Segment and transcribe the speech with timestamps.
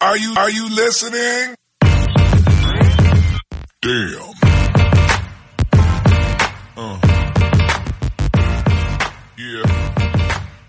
[0.00, 1.56] Are you are you listening?
[3.82, 4.30] Damn.
[6.76, 6.98] Uh.
[9.36, 9.64] Yeah.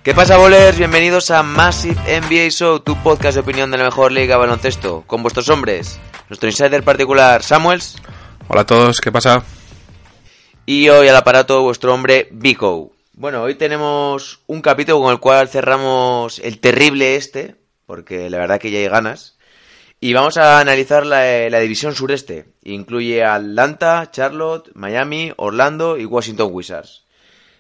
[0.02, 0.80] ¿Qué pasa, bolers?
[0.80, 5.04] Bienvenidos a Massive NBA Show, tu podcast de opinión de la mejor liga de baloncesto,
[5.06, 7.98] con vuestros hombres, nuestro insider particular Samuels
[8.48, 9.44] Hola a todos, ¿qué pasa?
[10.66, 12.94] y hoy al aparato vuestro hombre Vico.
[13.14, 17.59] Bueno, hoy tenemos un capítulo con el cual cerramos el terrible este,
[17.90, 19.36] porque la verdad que ya hay ganas,
[20.00, 22.46] y vamos a analizar la, la división sureste.
[22.64, 27.06] Incluye a Atlanta, Charlotte, Miami, Orlando y Washington Wizards.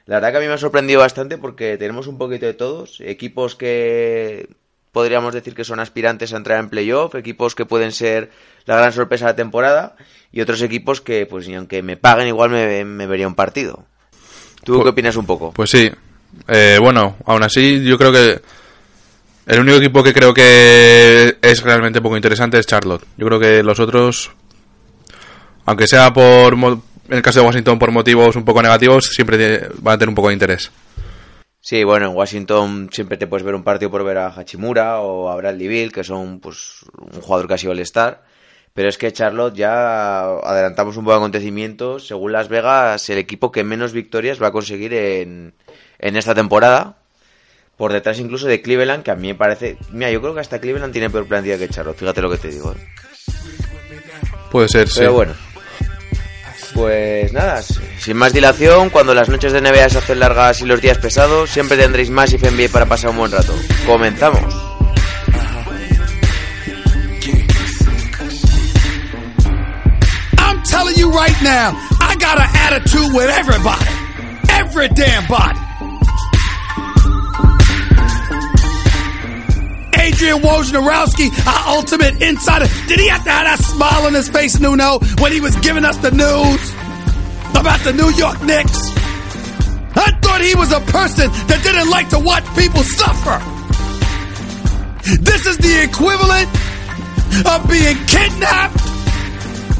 [0.05, 3.01] La verdad que a mí me ha sorprendido bastante porque tenemos un poquito de todos.
[3.01, 4.47] Equipos que
[4.91, 8.29] podríamos decir que son aspirantes a entrar en playoff, equipos que pueden ser
[8.65, 9.95] la gran sorpresa de la temporada
[10.31, 13.85] y otros equipos que, pues, ni aunque me paguen, igual me, me vería un partido.
[14.63, 15.51] ¿Tú Pu- qué opinas un poco?
[15.53, 15.91] Pues sí.
[16.47, 18.39] Eh, bueno, aún así, yo creo que
[19.49, 23.03] el único equipo que creo que es realmente poco interesante es Charlotte.
[23.17, 24.31] Yo creo que los otros,
[25.65, 29.95] aunque sea por, en el caso de Washington, por motivos un poco negativos, siempre van
[29.95, 30.71] a tener un poco de interés.
[31.59, 35.29] Sí, bueno, en Washington siempre te puedes ver un partido por ver a Hachimura o
[35.29, 38.23] a Bradley Bill, que son pues un jugador casi all-star.
[38.75, 42.05] Pero es que Charlotte ya adelantamos un poco de acontecimientos.
[42.05, 45.55] Según Las Vegas, el equipo que menos victorias va a conseguir en,
[45.97, 46.97] en esta temporada.
[47.79, 49.77] Por detrás incluso de Cleveland, que a mí me parece...
[49.93, 52.49] Mira, yo creo que hasta Cleveland tiene peor plantilla que Charlotte, fíjate lo que te
[52.49, 52.73] digo.
[52.73, 53.33] ¿eh?
[54.51, 54.99] Puede ser, sí.
[54.99, 55.33] Pero bueno.
[56.73, 60.81] Pues nada, sin más dilación, cuando las noches de NBA se hacen largas y los
[60.81, 63.53] días pesados, siempre tendréis más NBA para pasar un buen rato.
[63.85, 64.53] Comenzamos.
[70.37, 73.85] I'm telling you right now, I got an attitude with everybody.
[74.49, 75.68] Every damn body.
[79.99, 82.67] Adrian Wojnarowski, our ultimate insider.
[82.87, 85.85] Did he have to have that smile on his face, Nuno, when he was giving
[85.85, 86.63] us the news
[87.55, 88.79] about the New York Knicks?
[89.95, 93.37] I thought he was a person that didn't like to watch people suffer.
[95.19, 96.47] This is the equivalent
[97.45, 98.79] of being kidnapped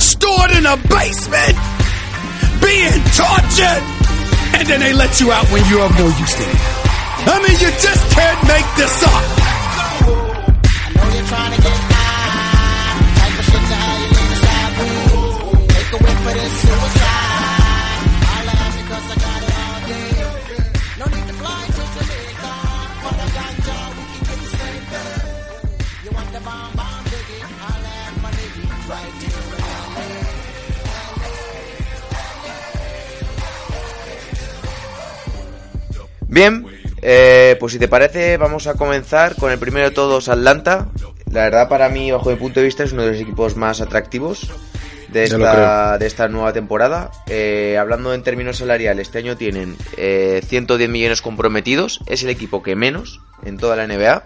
[0.01, 1.55] stored in a basement,
[2.59, 3.83] being tortured,
[4.57, 6.59] and then they let you out when you're of no use to them.
[7.31, 9.68] I mean, you just can't make this up.
[36.27, 36.65] Bien,
[37.01, 40.87] eh, pues si te parece, vamos a comenzar con el primero de todos, Atlanta.
[41.31, 43.81] La verdad, para mí, bajo mi punto de vista, es uno de los equipos más
[43.81, 44.49] atractivos
[45.11, 47.11] de esta, de esta nueva temporada.
[47.27, 51.99] Eh, hablando en términos salariales, este año tienen eh, 110 millones comprometidos.
[52.07, 54.23] Es el equipo que menos en toda la NBA.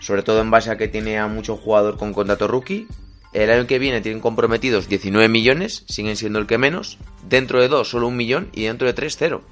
[0.00, 2.88] Sobre todo en base a que tiene a mucho jugador con contrato rookie.
[3.32, 6.98] El año que viene tienen comprometidos 19 millones, siguen siendo el que menos.
[7.28, 8.48] Dentro de dos, solo un millón.
[8.52, 9.42] Y dentro de tres, cero.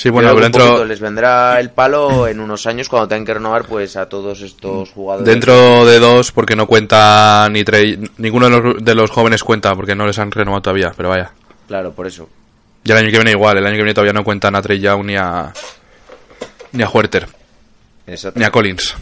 [0.00, 3.66] Sí, bueno, pero dentro, les vendrá el palo en unos años cuando tengan que renovar
[3.66, 5.28] pues a todos estos jugadores.
[5.28, 9.74] dentro de dos, porque no cuenta ni Trey, ninguno de los, de los jóvenes cuenta,
[9.74, 11.32] porque no les han renovado todavía, pero vaya.
[11.68, 12.30] Claro, por eso.
[12.82, 14.80] Y el año que viene igual, el año que viene todavía no cuentan a Trey
[14.80, 15.52] Young ni a,
[16.72, 17.26] ni a Huerter,
[18.06, 18.40] Exacto.
[18.40, 18.94] ni a Collins.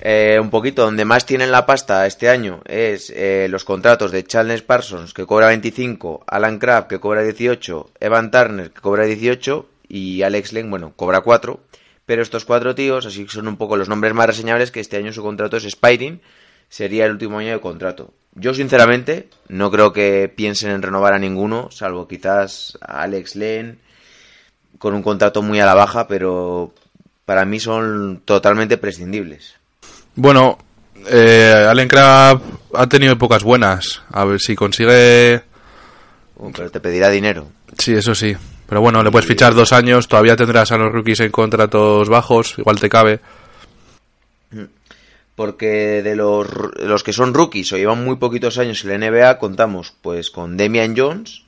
[0.00, 4.24] Eh, un poquito donde más tienen la pasta este año es eh, los contratos de
[4.24, 9.66] Charles Parsons que cobra 25, Alan Crabb que cobra 18, Evan Turner que cobra 18
[9.88, 11.60] y Alex Len, bueno, cobra 4.
[12.06, 14.98] Pero estos cuatro tíos, así que son un poco los nombres más reseñables que este
[14.98, 16.20] año su contrato es expiring,
[16.68, 18.12] sería el último año de contrato.
[18.34, 23.78] Yo sinceramente no creo que piensen en renovar a ninguno, salvo quizás a Alex Len
[24.78, 26.74] con un contrato muy a la baja, pero
[27.24, 29.54] para mí son totalmente prescindibles.
[30.14, 30.58] Bueno,
[31.06, 32.40] eh, Allen Crab
[32.74, 34.02] ha tenido épocas buenas.
[34.10, 35.42] A ver si consigue.
[36.36, 37.48] Uh, pero te pedirá dinero.
[37.78, 38.36] Sí, eso sí.
[38.68, 40.08] Pero bueno, le puedes fichar dos años.
[40.08, 42.58] Todavía tendrás a los rookies en contratos bajos.
[42.58, 43.20] Igual te cabe.
[45.34, 49.38] porque de los, los que son rookies o llevan muy poquitos años en la NBA
[49.38, 51.42] contamos pues con Damian Jones,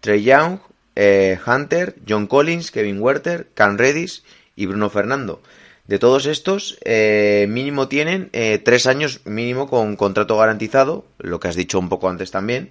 [0.00, 0.60] Trey Young,
[0.94, 4.24] eh, Hunter, John Collins, Kevin Werther, Cam Redis
[4.56, 5.42] y Bruno Fernando.
[5.86, 11.48] De todos estos, eh, mínimo tienen eh, tres años mínimo con contrato garantizado, lo que
[11.48, 12.70] has dicho un poco antes también.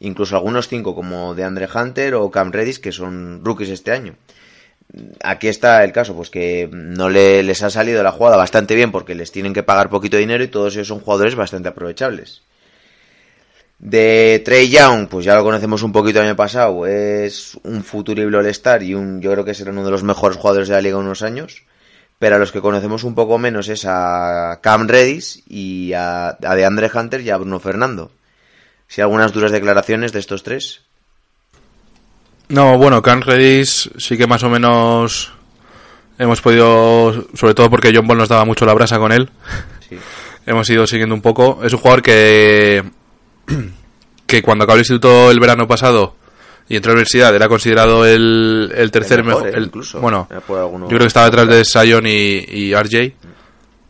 [0.00, 4.14] Incluso algunos cinco, como de Andre Hunter o Cam Redis, que son rookies este año.
[5.22, 8.92] Aquí está el caso, pues que no le, les ha salido la jugada bastante bien
[8.92, 12.42] porque les tienen que pagar poquito dinero y todos ellos son jugadores bastante aprovechables.
[13.78, 18.38] De Trey Young, pues ya lo conocemos un poquito el año pasado, es un futurible
[18.38, 20.98] All-Star y un, yo creo que será uno de los mejores jugadores de la liga
[20.98, 21.64] en unos años.
[22.18, 26.54] Pero a los que conocemos un poco menos es a Cam Redis y a, a
[26.54, 28.10] DeAndre Hunter y a Bruno Fernando.
[28.88, 30.82] Si algunas duras declaraciones de estos tres.
[32.48, 35.32] No, bueno, Cam Redis sí que más o menos
[36.18, 39.28] hemos podido, sobre todo porque John Ball nos daba mucho la brasa con él,
[39.88, 39.96] Sí.
[40.46, 41.60] hemos ido siguiendo un poco.
[41.64, 42.84] Es un jugador que,
[44.26, 46.14] que cuando acabó el instituto el verano pasado
[46.68, 49.54] y entró a la universidad era considerado el, el tercer mejor, mejor.
[49.54, 50.00] eh, el- incluso.
[50.00, 53.12] Bueno, alguno- yo creo que estaba detrás de Sion y, y RJ.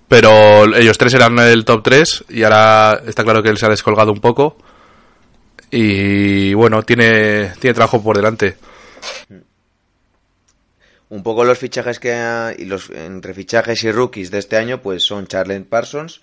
[0.09, 3.71] Pero ellos tres eran el top 3 y ahora está claro que él se ha
[3.71, 4.57] descolgado un poco.
[5.71, 8.57] Y bueno, tiene, tiene trabajo por delante.
[11.09, 15.05] Un poco los fichajes que y los entre fichajes y rookies de este año pues
[15.05, 16.21] son Charlie Parsons,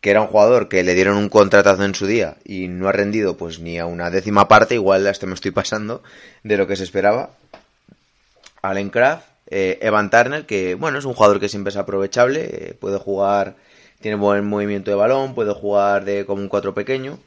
[0.00, 2.92] que era un jugador que le dieron un contratazo en su día y no ha
[2.92, 6.02] rendido pues ni a una décima parte, igual hasta me estoy pasando
[6.42, 7.30] de lo que se esperaba.
[8.60, 12.74] Allen Kraft, eh, Evan Turner, que bueno, es un jugador que siempre es aprovechable, eh,
[12.78, 13.54] puede jugar,
[14.00, 17.18] tiene buen movimiento de balón, puede jugar de como un cuatro pequeño.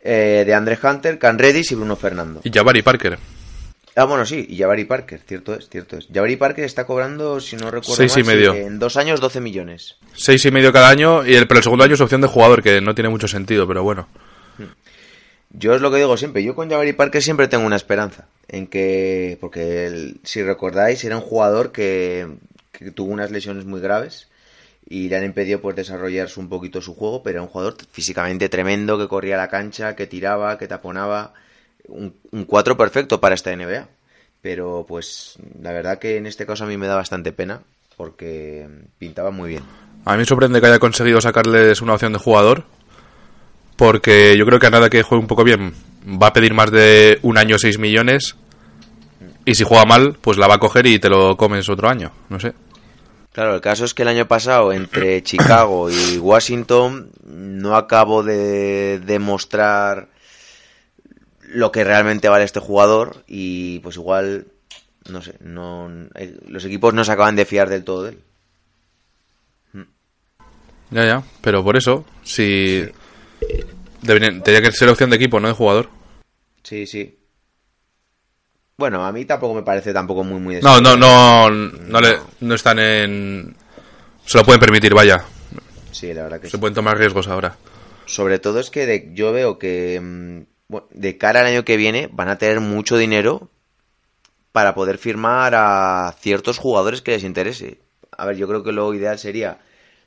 [0.00, 2.40] Eh, de Andre Hunter, Can Redis y Bruno Fernando.
[2.44, 3.18] Y Jabari Parker.
[3.96, 6.06] Ah, bueno, sí, y Jabari Parker, cierto es, cierto es.
[6.12, 8.54] Jabari Parker está cobrando, si no recuerdo Seis y medio.
[8.54, 9.96] en dos años 12 millones.
[10.14, 12.62] Seis y medio cada año, y el, pero el segundo año es opción de jugador,
[12.62, 14.06] que no tiene mucho sentido, pero bueno.
[15.50, 18.68] Yo es lo que digo siempre, yo con Jabari Parker siempre tengo una esperanza, en
[18.68, 22.28] que, porque él, si recordáis, era un jugador que,
[22.70, 24.27] que tuvo unas lesiones muy graves
[24.88, 28.48] y le han impedido pues desarrollarse un poquito su juego, pero era un jugador físicamente
[28.48, 31.34] tremendo, que corría la cancha, que tiraba, que taponaba,
[31.88, 33.86] un, un cuatro perfecto para esta NBA.
[34.40, 37.60] Pero pues la verdad que en este caso a mí me da bastante pena,
[37.96, 38.66] porque
[38.98, 39.62] pintaba muy bien.
[40.04, 42.64] A mí me sorprende que haya conseguido sacarles una opción de jugador,
[43.76, 45.74] porque yo creo que a nada que juegue un poco bien
[46.22, 48.36] va a pedir más de un año 6 millones,
[49.44, 52.12] y si juega mal, pues la va a coger y te lo comes otro año,
[52.28, 52.54] no sé.
[53.32, 59.00] Claro, el caso es que el año pasado entre Chicago y Washington no acabo de
[59.04, 60.08] demostrar
[61.42, 64.48] lo que realmente vale este jugador y pues igual,
[65.08, 68.18] no sé, no, eh, los equipos no se acaban de fiar del todo de él.
[70.90, 72.82] Ya, ya, pero por eso, si...
[74.00, 75.90] debería- Tendría que ser opción de equipo, no de jugador.
[76.62, 77.17] Sí, sí.
[78.78, 82.54] Bueno, a mí tampoco me parece tampoco muy muy No, no, no, no, le, no
[82.54, 83.56] están en...
[84.24, 85.24] Se lo pueden permitir, vaya.
[85.90, 86.58] Sí, la verdad que Se sí.
[86.58, 87.56] pueden tomar riesgos ahora.
[88.06, 91.76] Sobre todo es que de- yo veo que mm, bueno, de cara al año que
[91.76, 93.50] viene van a tener mucho dinero
[94.52, 97.80] para poder firmar a ciertos jugadores que les interese.
[98.16, 99.58] A ver, yo creo que lo ideal sería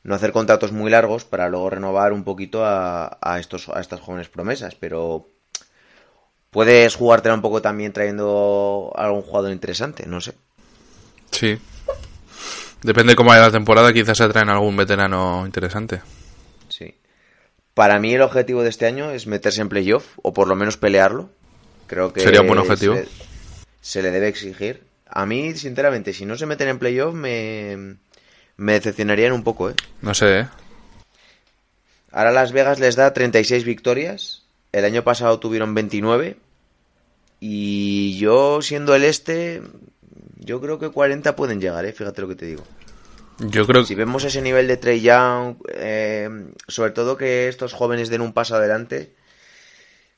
[0.03, 3.99] no hacer contratos muy largos para luego renovar un poquito a, a estos a estas
[3.99, 5.27] jóvenes promesas, pero
[6.51, 10.33] puedes jugártela un poco también trayendo a algún jugador interesante, no sé.
[11.31, 11.57] Sí.
[12.83, 16.01] Depende de cómo vaya la temporada, quizás se traen algún veterano interesante.
[16.69, 16.95] Sí.
[17.73, 20.77] Para mí el objetivo de este año es meterse en playoff o por lo menos
[20.77, 21.29] pelearlo.
[21.87, 22.95] Creo que Sería un buen objetivo.
[22.95, 23.07] Se,
[23.81, 24.83] se le debe exigir.
[25.07, 27.97] A mí, sinceramente, si no se meten en playoff me,
[28.57, 29.75] me decepcionarían un poco, ¿eh?
[30.01, 30.47] No sé, ¿eh?
[32.11, 34.40] Ahora Las Vegas les da 36 victorias.
[34.71, 36.37] El año pasado tuvieron 29.
[37.39, 39.61] Y yo, siendo el este,
[40.37, 41.91] yo creo que 40 pueden llegar, ¿eh?
[41.93, 42.63] Fíjate lo que te digo.
[43.39, 43.99] Yo creo Si que...
[43.99, 46.29] vemos ese nivel de Trey Young, eh,
[46.67, 49.15] sobre todo que estos jóvenes den un paso adelante.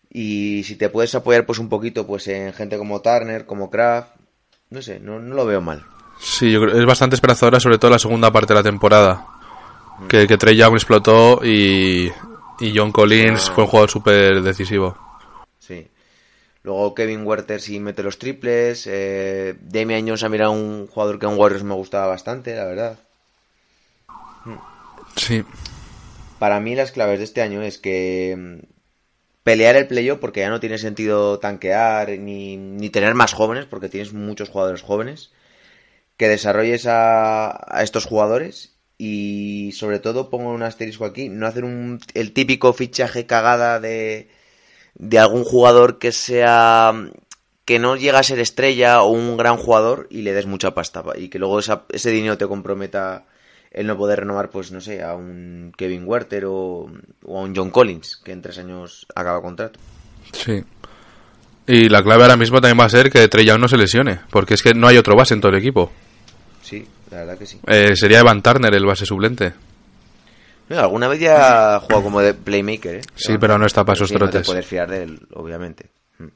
[0.09, 4.09] Y si te puedes apoyar pues un poquito pues en gente como Turner, como Kraft,
[4.69, 5.83] no sé, no, no lo veo mal.
[6.19, 9.25] Sí, yo creo es bastante esperanzadora, sobre todo la segunda parte de la temporada.
[10.09, 12.11] Que, que Trey Young explotó y,
[12.59, 13.53] y John Collins Ah.
[13.55, 14.97] fue un jugador súper decisivo.
[15.59, 15.87] Sí.
[16.63, 18.87] Luego Kevin Werther sí mete los triples.
[18.89, 22.65] Eh, Damian Jones a mí era un jugador que en Warriors me gustaba bastante, la
[22.65, 22.99] verdad.
[25.15, 25.43] Sí.
[26.39, 28.65] Para mí las claves de este año es que mm,
[29.43, 33.89] pelear el playoff porque ya no tiene sentido tanquear ni, ni tener más jóvenes porque
[33.89, 35.31] tienes muchos jugadores jóvenes.
[36.17, 41.63] Que desarrolles a, a estos jugadores y sobre todo pongo un asterisco aquí, no hacer
[41.65, 44.29] un, el típico fichaje cagada de,
[44.95, 46.93] de algún jugador que sea
[47.65, 51.01] que no llega a ser estrella o un gran jugador y le des mucha pasta
[51.17, 53.25] y que luego esa- ese dinero te comprometa
[53.71, 56.87] el no poder renovar, pues no sé, a un Kevin Werther o,
[57.27, 59.79] a un John Collins, que en tres años acaba contrato.
[60.33, 60.61] Sí.
[61.65, 64.19] Y la clave ahora mismo también va a ser que Trey Young no se lesione,
[64.29, 65.91] porque es que no hay otro base en todo el equipo.
[66.63, 67.59] Sí, la verdad que sí.
[67.67, 69.53] Eh, sería Evan Turner el base suplente.
[70.69, 73.01] Alguna vez ya ha jugado como de playmaker, ¿eh?
[73.15, 74.47] Sí, pero no está para esos sí, No te trotes.
[74.47, 75.89] puedes fiar de él, obviamente.
[76.17, 76.27] Mm.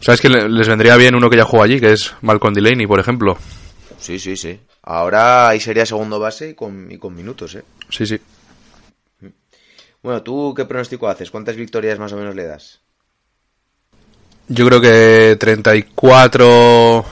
[0.00, 2.86] ¿Sabes que le- les vendría bien uno que ya jugó allí, que es Malcolm Delaney,
[2.86, 3.36] por ejemplo?
[3.98, 4.60] Sí, sí, sí.
[4.82, 7.64] Ahora ahí sería segundo base y con, y con minutos, ¿eh?
[7.88, 8.20] Sí, sí.
[10.02, 11.30] Bueno, ¿tú qué pronóstico haces?
[11.30, 12.78] ¿Cuántas victorias más o menos le das?
[14.46, 17.04] Yo creo que 34...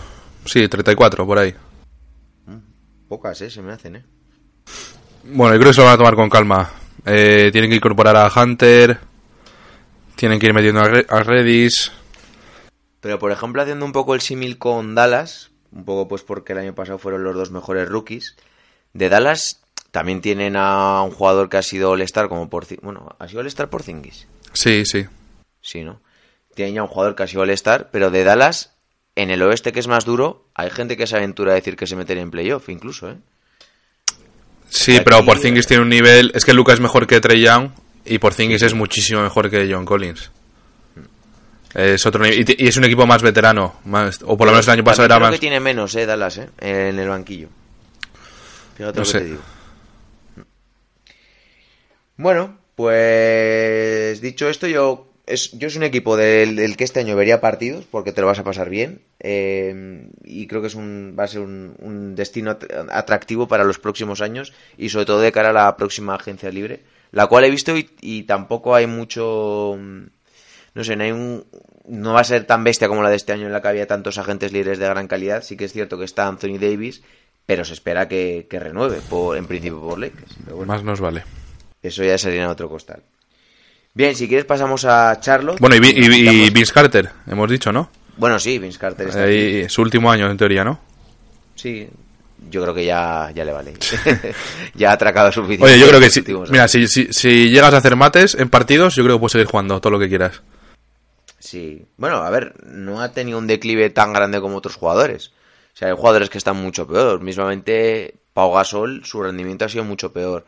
[0.44, 1.54] Sí, 34, por ahí.
[3.08, 3.50] Pocas, ¿eh?
[3.50, 4.04] Se me hacen, ¿eh?
[5.24, 6.70] Bueno, yo creo que se lo van a tomar con calma.
[7.04, 8.98] Eh, tienen que incorporar a Hunter.
[10.16, 11.92] Tienen que ir metiendo a, Re- a Redis.
[13.00, 16.58] Pero, por ejemplo, haciendo un poco el símil con Dallas, un poco pues porque el
[16.58, 18.36] año pasado fueron los dos mejores rookies,
[18.94, 19.60] de Dallas
[19.90, 22.66] también tienen a un jugador que ha sido All-Star como por...
[22.82, 24.26] Bueno, ¿ha sido All-Star por Zingis?
[24.52, 25.04] Sí, sí.
[25.60, 26.00] Sí, ¿no?
[26.54, 28.74] Tienen ya un jugador que ha sido All-Star, pero de Dallas,
[29.16, 31.86] en el oeste que es más duro, hay gente que se aventura a decir que
[31.86, 33.16] se metería en playoff, incluso, ¿eh?
[34.68, 36.30] Sí, Aquí, pero Porzingis tiene un nivel...
[36.34, 37.70] Es que Lucas es mejor que Trey Young
[38.04, 40.30] y Porzingis es muchísimo mejor que John Collins.
[41.72, 42.44] Es otro nivel.
[42.58, 43.76] Y, es un equipo más veterano.
[43.84, 45.34] Más, o por lo menos el año pasado era creo más...
[45.34, 46.04] que tiene menos, ¿eh?
[46.04, 46.50] Dallas, ¿eh?
[46.58, 47.48] En el banquillo.
[48.76, 49.18] Fíjate No lo que sé.
[49.18, 49.40] te digo.
[52.18, 57.16] Bueno, pues dicho esto, yo es, yo es un equipo del, del que este año
[57.16, 61.16] vería partidos porque te lo vas a pasar bien eh, y creo que es un,
[61.18, 65.20] va a ser un, un destino at- atractivo para los próximos años y sobre todo
[65.20, 66.80] de cara a la próxima agencia libre,
[67.12, 70.02] la cual he visto y, y tampoco hay mucho, mm,
[70.74, 71.44] no sé, no, hay un,
[71.88, 73.86] no va a ser tan bestia como la de este año en la que había
[73.86, 77.02] tantos agentes libres de gran calidad, sí que es cierto que está Anthony Davis,
[77.46, 80.36] pero se espera que, que renueve, por, en principio por Lakers.
[80.50, 80.66] Bueno.
[80.66, 81.22] Más nos vale.
[81.82, 83.02] Eso ya sería en otro costal.
[83.96, 85.58] Bien, si quieres pasamos a Charlotte.
[85.58, 87.88] Bueno, y, Vince Carter, hemos dicho, ¿no?
[88.18, 89.66] Bueno, sí, Vince Carter está aquí.
[89.70, 90.78] Su último año, en teoría, ¿no?
[91.54, 91.88] Sí,
[92.50, 93.72] yo creo que ya, ya le vale.
[94.74, 95.64] ya ha atracado suficiente.
[95.64, 98.96] Oye, yo creo que últimos Mira, si, si, si llegas a hacer mates en partidos,
[98.96, 100.42] yo creo que puedes seguir jugando todo lo que quieras.
[101.38, 101.86] Sí.
[101.96, 105.28] Bueno, a ver, no ha tenido un declive tan grande como otros jugadores.
[105.72, 107.22] O sea, hay jugadores que están mucho peor.
[107.22, 110.44] Mismamente, Pau Gasol, su rendimiento ha sido mucho peor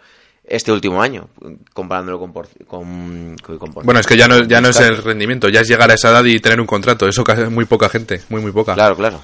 [0.48, 1.28] este último año,
[1.72, 2.32] comparándolo con...
[2.32, 5.68] Por, con, con- Bueno, es que ya no, ya no es el rendimiento, ya es
[5.68, 7.06] llegar a esa edad y tener un contrato.
[7.08, 8.74] Eso es muy poca gente, muy, muy poca.
[8.74, 9.20] Claro, claro.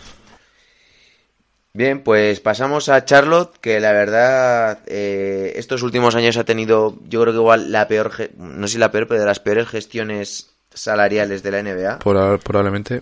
[1.73, 7.21] Bien, pues pasamos a Charlotte, que la verdad eh, estos últimos años ha tenido, yo
[7.23, 10.51] creo que igual la peor, no sé si la peor, pero de las peores gestiones
[10.73, 11.99] salariales de la NBA.
[11.99, 13.01] Por- probablemente.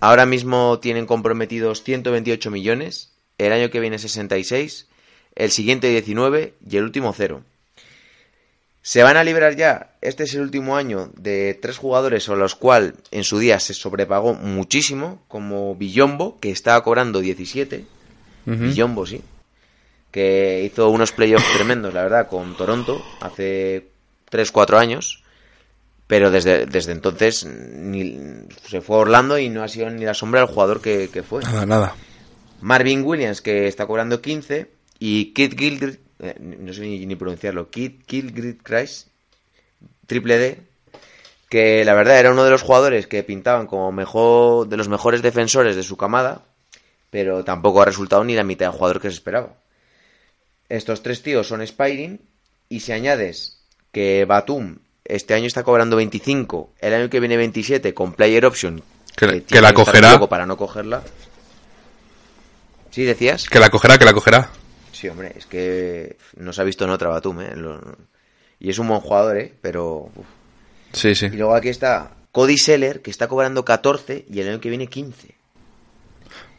[0.00, 4.86] Ahora mismo tienen comprometidos 128 millones, el año que viene 66,
[5.38, 7.42] el siguiente 19 y el último 0.
[8.82, 12.56] Se van a librar ya, este es el último año, de tres jugadores a los
[12.56, 17.84] cuales en su día se sobrepagó muchísimo, como Villombo, que estaba cobrando 17,
[18.46, 18.56] Ujú.
[18.56, 19.22] Villombo, sí,
[20.10, 23.88] que hizo unos playoffs tremendos, la verdad, con Toronto hace
[24.32, 25.22] 3-4 años,
[26.08, 28.18] pero desde, desde entonces ni,
[28.66, 31.22] se fue a Orlando y no ha sido ni la sombra del jugador que, que
[31.22, 31.42] fue.
[31.44, 31.94] Nada, nada.
[32.60, 37.70] Marvin Williams, que está cobrando 15, y Kid Gilchrist, eh, no sé ni, ni pronunciarlo,
[37.70, 39.08] Kid Gilchrist,
[40.06, 40.58] triple D,
[41.48, 45.22] que la verdad era uno de los jugadores que pintaban como mejor de los mejores
[45.22, 46.42] defensores de su camada,
[47.10, 49.54] pero tampoco ha resultado ni la mitad del jugador que se esperaba.
[50.68, 52.20] Estos tres tíos son Spiring,
[52.68, 53.60] y si añades
[53.92, 58.82] que Batum este año está cobrando 25, el año que viene 27 con Player Option,
[59.16, 60.18] Que- que la cogerá.
[60.28, 61.02] para no cogerla.
[62.90, 63.48] ¿Sí decías?
[63.48, 64.50] Que la cogerá, que la cogerá.
[64.98, 67.54] Sí, hombre, es que no se ha visto en otra Batum, ¿eh?
[67.54, 67.80] Lo-
[68.58, 69.54] Y es un buen jugador, ¿eh?
[69.62, 70.10] Pero...
[70.14, 70.26] uf.
[70.92, 71.26] Sí, sí.
[71.26, 74.88] Y luego aquí está Cody Seller, que está cobrando 14 y el año que viene
[74.88, 75.36] 15.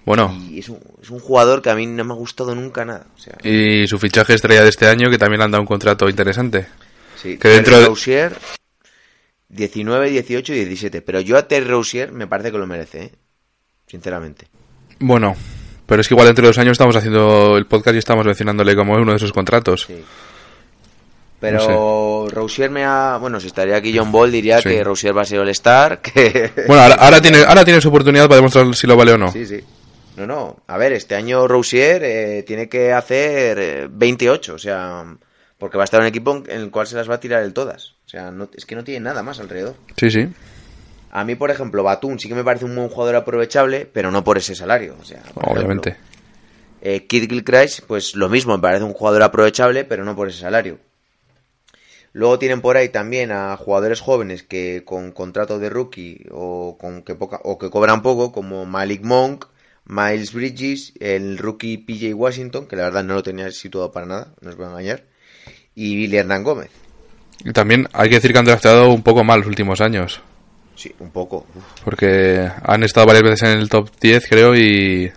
[0.06, 2.86] Bueno, Y es un, es un jugador que a mí no me ha gustado nunca
[2.86, 3.08] nada.
[3.14, 5.68] O sea, y su fichaje estrella de este año, que también le han dado un
[5.68, 6.68] contrato interesante.
[7.18, 8.38] sí, que dentro de- Rozier,
[9.50, 11.02] 19, 18 y 17.
[11.02, 13.12] Pero yo a Terry Rozier me parece que lo merece, ¿eh?
[13.88, 14.48] Sinceramente.
[15.00, 15.36] Bueno,
[15.90, 18.76] pero es que igual dentro de dos años estamos haciendo el podcast y estamos mencionándole
[18.76, 19.84] como uno de esos contratos.
[19.88, 20.02] Sí.
[21.40, 23.18] Pero Rozier me ha...
[23.20, 24.70] Bueno, si estaría aquí John Ball diría Sí.
[24.70, 26.52] que Rozier va a ser All-Star, que...
[26.68, 29.32] Bueno, ahora, ahora tiene, ahora tiene su oportunidad para demostrar si lo vale o no.
[29.32, 29.62] Sí, sí.
[30.18, 30.58] No, no.
[30.68, 35.06] A ver, este año Rousier eh, tiene que hacer eh, 28, o sea,
[35.58, 37.42] porque va a estar un equipo en en el cual se las va a tirar
[37.42, 37.94] el todas.
[38.06, 39.76] O sea, no- es que no tiene nada más alrededor.
[39.96, 40.28] Sí, sí.
[41.20, 44.24] A mí, por ejemplo, Batum sí que me parece un buen jugador aprovechable, pero no
[44.24, 44.96] por ese salario.
[45.02, 45.90] O sea, por Obviamente.
[45.90, 46.10] ejemplo,
[46.82, 50.40] eh, Kid Gilchrist, pues lo mismo, me parece un jugador aprovechable, pero no por ese
[50.40, 50.80] salario.
[52.14, 57.04] Luego tienen por ahí también a jugadores jóvenes que con contrato de rookie o con
[57.04, 59.48] que poca, o que cobran poco, como Malik Monk,
[59.84, 64.34] Miles Bridges, el rookie PJ Washington, que la verdad no lo tenía situado para nada,
[64.40, 65.04] no os voy a engañar,
[65.76, 66.70] y Billy Hernán Gómez.
[67.44, 70.22] Y también hay que decir que han drafteado un poco mal los últimos años.
[70.80, 71.46] Sí, un poco.
[71.56, 71.64] uf.
[71.84, 75.12] Porque han estado varias veces en el top 10, creo, y.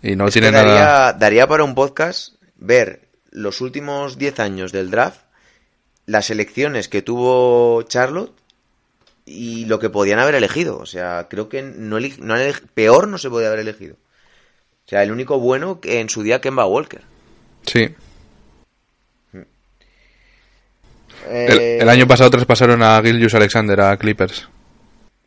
[0.00, 1.12] Y no Es daría, nada.
[1.14, 5.22] daría para un podcast ver los últimos 10 años del draft,
[6.06, 8.32] las elecciones que tuvo Charlotte
[9.26, 10.78] y lo que podían haber elegido.
[10.78, 12.34] O sea, creo que no, no
[12.74, 13.96] peor no se podía haber elegido.
[14.86, 17.02] O sea, el único bueno que en su día Kemba Walker.
[17.66, 17.88] Sí.
[21.26, 24.48] Eh, El, el año pasado traspasaron a Gilgius Alexander a Clippers.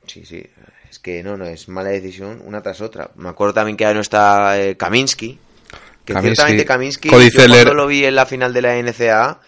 [0.05, 0.43] Sí, sí.
[0.89, 3.11] Es que no, no, es mala decisión una tras otra.
[3.15, 5.37] Me acuerdo también que ya no está eh, Kaminsky.
[6.05, 7.63] Que Kaminsky, ciertamente Kaminsky, Cody yo Zeller.
[7.65, 9.39] cuando lo vi en la final de la NCAA,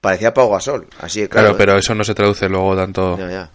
[0.00, 0.88] parecía Pau Gasol.
[1.00, 1.56] Así Claro, claro.
[1.56, 3.16] pero eso no se traduce luego tanto.
[3.18, 3.50] Ya.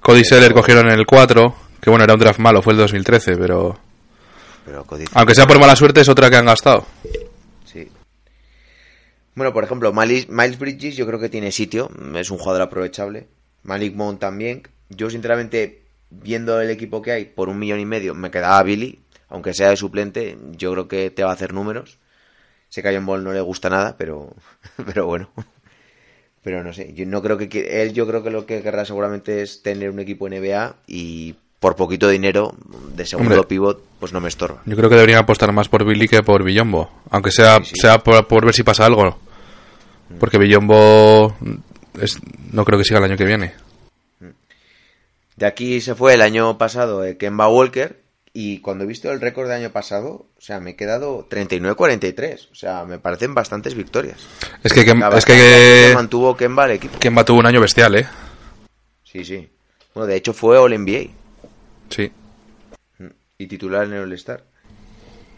[0.00, 3.36] Cody Seller cogieron en el 4, que bueno, era un draft malo, fue el 2013,
[3.36, 3.78] pero.
[4.66, 6.84] Pero Cody Aunque sea por mala suerte, es otra que han gastado.
[9.36, 13.28] Bueno, por ejemplo, Miles, Bridges yo creo que tiene sitio, es un jugador aprovechable.
[13.62, 14.62] Malik Monk también.
[14.88, 18.98] Yo, sinceramente, viendo el equipo que hay, por un millón y medio, me quedaba Billy,
[19.28, 21.98] aunque sea de suplente, yo creo que te va a hacer números.
[22.70, 24.32] Sé que a John Ball no le gusta nada, pero,
[24.86, 25.28] pero bueno.
[26.42, 29.42] Pero no sé, yo no creo que él, yo creo que lo que querrá seguramente
[29.42, 32.54] es tener un equipo NBA y por poquito dinero
[32.94, 33.48] de segundo Hombre.
[33.48, 34.62] pivot, pues no me estorba.
[34.64, 36.88] Yo creo que deberían apostar más por Billy que por Villombo.
[37.10, 37.76] Aunque sea, Sí, sí.
[37.80, 39.18] sea por, por ver si pasa algo.
[40.20, 41.36] Porque Villombo
[42.00, 42.18] es,
[42.52, 43.54] no creo que siga el año que viene.
[45.36, 48.00] De aquí se fue el año pasado eh, Kemba Walker
[48.32, 52.48] y cuando he visto el récord del año pasado, o sea, me he quedado 39-43.
[52.52, 54.18] O sea, me parecen bastantes victorias.
[54.62, 55.02] Es que, Kem-
[55.88, 56.98] es mantuvo Kemba al equipo.
[56.98, 58.06] Kemba tuvo un año bestial, ¿eh?
[59.04, 59.48] Sí, sí.
[59.94, 61.10] Bueno, de hecho fue All NBA
[61.88, 62.10] Sí,
[63.38, 64.42] y titular en el All-Star.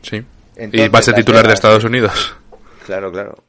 [0.02, 0.22] sí.
[0.56, 2.34] y va a ser titular de Estados Unidos.
[2.86, 3.44] Claro, claro.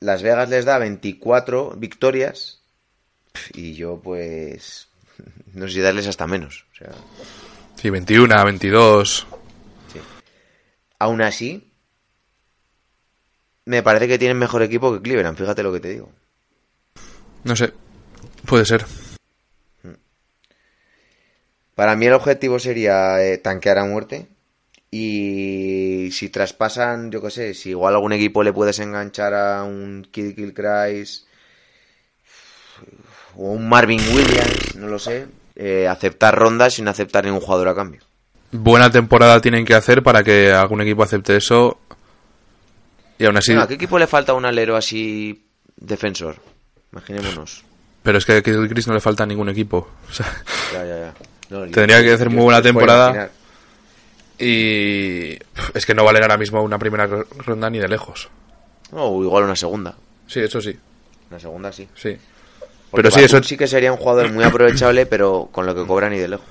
[0.00, 2.62] Las Vegas les da 24 victorias
[3.52, 4.88] y yo pues
[5.54, 6.64] no sé si darles hasta menos.
[6.72, 6.90] O sea,
[7.76, 9.26] Sí, 21, 22.
[10.98, 11.72] aún así
[13.64, 16.10] me parece que tienen mejor equipo que Cleveland, fíjate lo que te digo.
[17.44, 17.72] No sé.
[18.46, 18.84] Puede ser.
[21.74, 24.26] Para mí el objetivo sería eh, tanquear a muerte.
[24.90, 30.06] Y si traspasan, yo qué sé, si igual algún equipo le puedes enganchar a un
[30.10, 31.26] Kid Gilchrist
[33.36, 37.74] o un Marvin Williams, no lo sé, eh, aceptar rondas sin aceptar ningún jugador a
[37.74, 38.00] cambio.
[38.50, 41.78] Buena temporada tienen que hacer para que algún equipo acepte eso.
[43.18, 43.50] Y aún así.
[43.52, 45.44] Bueno, ¿A qué equipo le falta un alero así
[45.76, 46.36] defensor?
[46.92, 47.62] Imaginémonos.
[48.02, 49.88] Pero es que a Chris no le falta a ningún equipo.
[50.08, 50.26] O sea,
[50.72, 51.14] Ya, ya, ya.
[51.50, 53.30] No, yo- Tendría que hacer muy buena temporada.
[54.38, 55.38] Y
[55.74, 58.28] es que no valen ahora mismo una primera ro- ronda ni de lejos.
[58.92, 59.94] No, o igual una segunda.
[60.26, 60.76] Sí, eso sí.
[61.30, 61.88] Una segunda sí.
[61.94, 62.16] Sí.
[62.90, 65.86] Porque Pero sí, eso- sí que sería un jugador muy aprovechable, pero con lo que
[65.86, 66.46] cobra ni de lejos.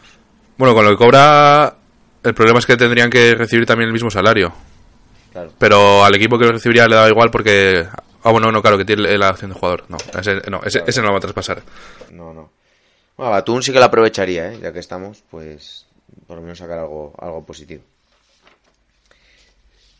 [0.57, 1.75] Bueno, con lo que cobra,
[2.23, 4.53] el problema es que tendrían que recibir también el mismo salario.
[5.31, 5.51] Claro.
[5.57, 7.87] Pero al equipo que lo recibiría le da igual porque.
[8.23, 9.85] Ah, bueno, no, claro, que tiene la opción de jugador.
[9.89, 11.61] No, ese no, ese, ese no lo va a traspasar.
[12.11, 12.51] No, no.
[13.15, 14.59] Bueno, Batum sí que lo aprovecharía, ¿eh?
[14.61, 15.86] Ya que estamos, pues
[16.27, 17.81] por lo menos sacar algo, algo positivo.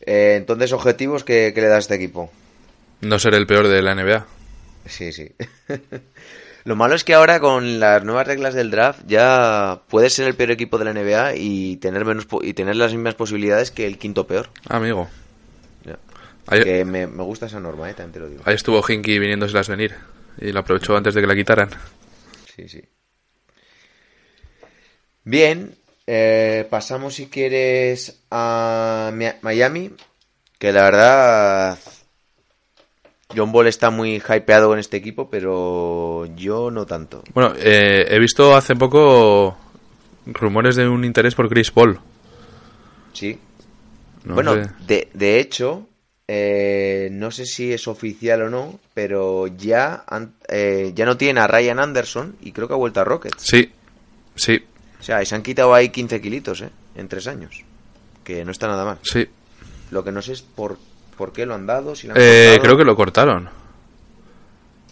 [0.00, 2.30] Eh, entonces, objetivos que, le da a este equipo.
[3.00, 4.26] No ser el peor de la NBA.
[4.86, 5.32] Sí, sí.
[6.64, 10.34] Lo malo es que ahora con las nuevas reglas del draft ya puedes ser el
[10.34, 13.86] peor equipo de la NBA y tener menos po- y tener las mismas posibilidades que
[13.86, 14.50] el quinto peor.
[14.68, 15.08] Amigo.
[16.46, 17.94] Ahí, Que me, me gusta esa norma, ¿eh?
[17.94, 18.42] También te lo digo.
[18.44, 19.94] ahí estuvo Hinky viniéndoselas venir.
[20.38, 21.70] Y lo aprovechó antes de que la quitaran.
[22.54, 22.82] Sí, sí.
[25.24, 25.74] Bien,
[26.10, 29.90] eh, pasamos si quieres a Mi- Miami,
[30.58, 31.78] que la verdad
[33.36, 37.22] John Ball está muy hypeado en este equipo, pero yo no tanto.
[37.34, 39.56] Bueno, eh, he visto hace poco
[40.26, 42.00] rumores de un interés por Chris Paul.
[43.12, 43.38] Sí.
[44.24, 45.86] No bueno, de, de hecho,
[46.26, 50.04] eh, no sé si es oficial o no, pero ya,
[50.48, 53.42] eh, ya no tienen a Ryan Anderson y creo que ha vuelto a Rockets.
[53.42, 53.70] Sí,
[54.34, 54.64] sí.
[55.08, 56.68] O sea, y se han quitado ahí 15 kilitos, ¿eh?
[56.94, 57.64] En tres años.
[58.22, 58.98] que no está nada mal.
[59.02, 59.26] Sí.
[59.90, 60.76] Lo que no sé es por,
[61.16, 63.48] por qué lo han dado, si lo han Eh, creo que lo cortaron.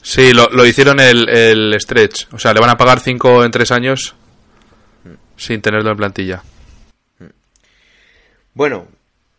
[0.01, 2.33] Sí, lo, lo hicieron el, el stretch.
[2.33, 4.15] O sea, le van a pagar 5 en 3 años
[5.37, 6.43] sin tenerlo en plantilla.
[8.55, 8.87] Bueno,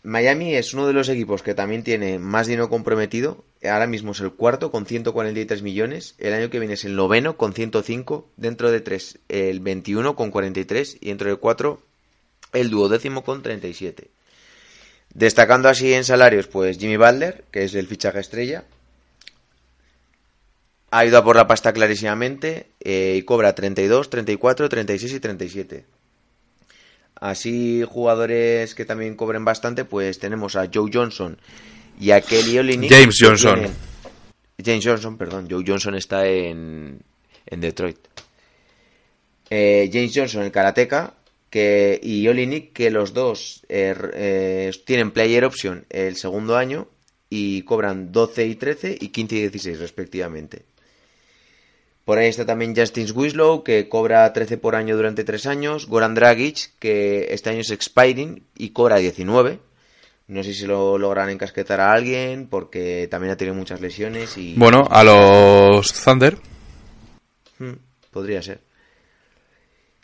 [0.07, 3.43] Miami es uno de los equipos que también tiene más dinero comprometido.
[3.61, 6.15] Ahora mismo es el cuarto con 143 millones.
[6.17, 8.25] El año que viene es el noveno con 105.
[8.37, 10.99] Dentro de tres el 21 con 43.
[11.01, 11.81] Y dentro de cuatro
[12.53, 14.07] el duodécimo con 37.
[15.13, 18.63] Destacando así en salarios, pues Jimmy Butler, que es el fichaje estrella.
[20.89, 25.96] Ha ido a por la pasta clarísimamente eh, y cobra 32, 34, 36 y 37.
[27.19, 31.37] Así jugadores que también cobren bastante, pues tenemos a Joe Johnson
[31.99, 32.91] y a Kelly Olynyk.
[32.91, 33.67] James Johnson.
[34.63, 35.47] James Johnson, perdón.
[35.49, 36.99] Joe Johnson está en,
[37.45, 37.97] en Detroit.
[39.49, 41.13] Eh, James Johnson, el karateca,
[41.49, 46.87] que, y Olynyk, que los dos eh, eh, tienen player option el segundo año
[47.29, 50.65] y cobran 12 y 13 y 15 y 16 respectivamente.
[52.07, 55.87] Por ahí está también Justin Winslow, que cobra 13 por año durante 3 años.
[55.87, 59.59] Goran Dragic, que este año es expiring y cobra 19.
[60.27, 64.53] No sé si lo logran encasquetar a alguien, porque también ha tenido muchas lesiones y...
[64.55, 66.37] Bueno, a los Thunder.
[67.59, 67.73] Hmm,
[68.11, 68.61] podría ser.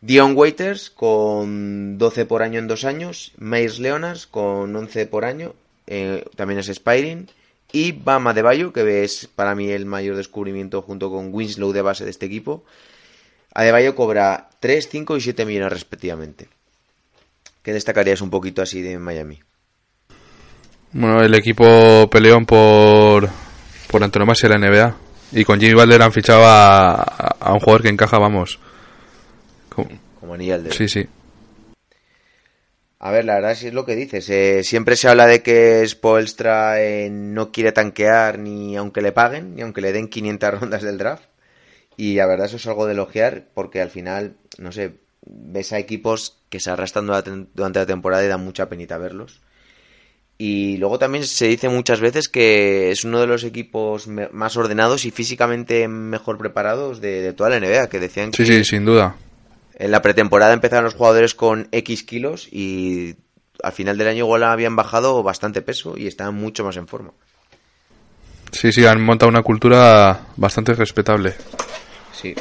[0.02, 3.32] Dion Waiters con 12 por año en 2 años.
[3.38, 5.56] Myers Leonard con 11 por año.
[5.88, 7.30] eh, también es expiring.
[7.74, 11.82] Y Bama de Bayo, que es para mí el mayor descubrimiento junto con Winslow de
[11.82, 12.64] base de este equipo.
[13.54, 16.48] Adebayo cobra 3, 5 y 7 millones respectivamente.
[17.64, 19.40] ¿Qué destacarías un poquito así de Miami?
[20.92, 23.28] Bueno, el equipo peleón por,
[23.90, 24.96] por antonomasia de la NBA.
[25.32, 28.60] Y con Jimmy Butler han fichado a, a un jugador que encaja, vamos.
[29.70, 30.74] Como- Como anilla al dedo.
[30.74, 31.08] Sí, sí.
[33.06, 34.30] A ver, la verdad sí es lo que dices.
[34.30, 39.56] eh, siempre se habla de que Spoelstra eh, no quiere tanquear ni aunque le paguen,
[39.56, 41.26] ni aunque le den 500 rondas del draft.
[41.98, 44.94] Y la verdad eso es algo de elogiar porque al final, no sé,
[45.26, 47.06] ves a equipos que se arrastran
[47.54, 49.42] durante la temporada y da mucha penita verlos.
[50.38, 55.04] Y luego también se dice muchas veces que es uno de los equipos más ordenados
[55.04, 58.86] y físicamente mejor preparados de, de toda la NBA, que decían Sí, que sí, sin
[58.86, 59.18] duda.
[59.76, 63.16] En la pretemporada empezaron los jugadores con X kilos y
[63.62, 67.12] al final del año igual habían bajado bastante peso y estaban mucho más en forma.
[68.52, 71.34] Sí, sí, han montado una cultura bastante respetable.
[72.12, 72.36] Sí.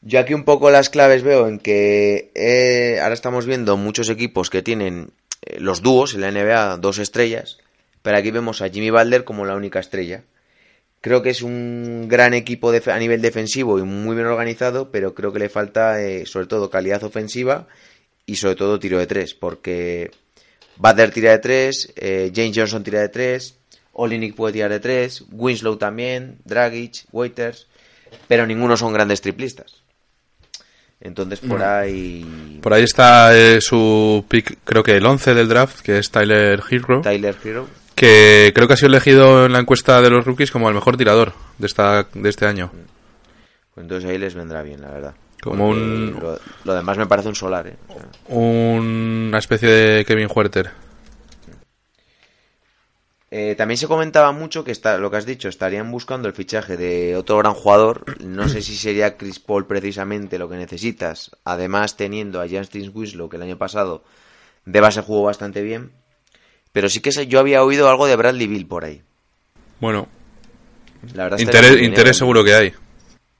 [0.00, 4.50] Yo aquí un poco las claves veo en que eh, ahora estamos viendo muchos equipos
[4.50, 7.58] que tienen eh, los dúos en la NBA, dos estrellas,
[8.02, 10.24] pero aquí vemos a Jimmy Butler como la única estrella.
[11.02, 15.32] Creo que es un gran equipo a nivel defensivo y muy bien organizado, pero creo
[15.32, 17.66] que le falta eh, sobre todo calidad ofensiva
[18.24, 20.12] y sobre todo tiro de tres, porque
[20.76, 23.56] Butler tira de tres, eh, James Johnson tira de tres,
[23.92, 27.66] Olinik puede tirar de tres, Winslow también, Dragic, Waiters,
[28.28, 29.82] pero ninguno son grandes triplistas.
[31.00, 35.80] Entonces por ahí Por ahí está eh, su pick, creo que el 11 del draft,
[35.80, 37.68] que es Tyler Hero, Tyler Hero,
[38.02, 40.96] que creo que ha sido elegido en la encuesta de los rookies como el mejor
[40.96, 42.70] tirador de esta de este año.
[43.74, 45.14] pues entonces ahí les vendrá bien, la verdad.
[45.40, 47.76] Como Porque un- Lo, lo demás me parece un solar, ¿eh?
[47.88, 50.70] O sea, Una especie de Kevin Huerter.
[53.30, 56.76] Eh, también se comentaba mucho que está, lo que has dicho, estarían buscando el fichaje
[56.76, 58.04] de otro gran jugador.
[58.22, 61.30] No sé si sería Chris Paul precisamente lo que necesitas.
[61.44, 64.04] Además, teniendo a Justin Winslow, que el año pasado
[64.66, 65.92] de base jugó bastante bien.
[66.72, 69.02] Pero sí que yo había oído algo de Bradley Bill por ahí.
[69.80, 70.08] Bueno,
[71.14, 71.84] La verdad interés, ¿eh?
[71.84, 72.72] interés seguro que hay.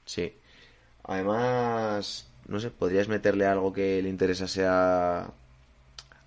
[0.05, 0.33] Sí.
[1.05, 5.27] Además, no sé, podrías meterle algo que le interesase a,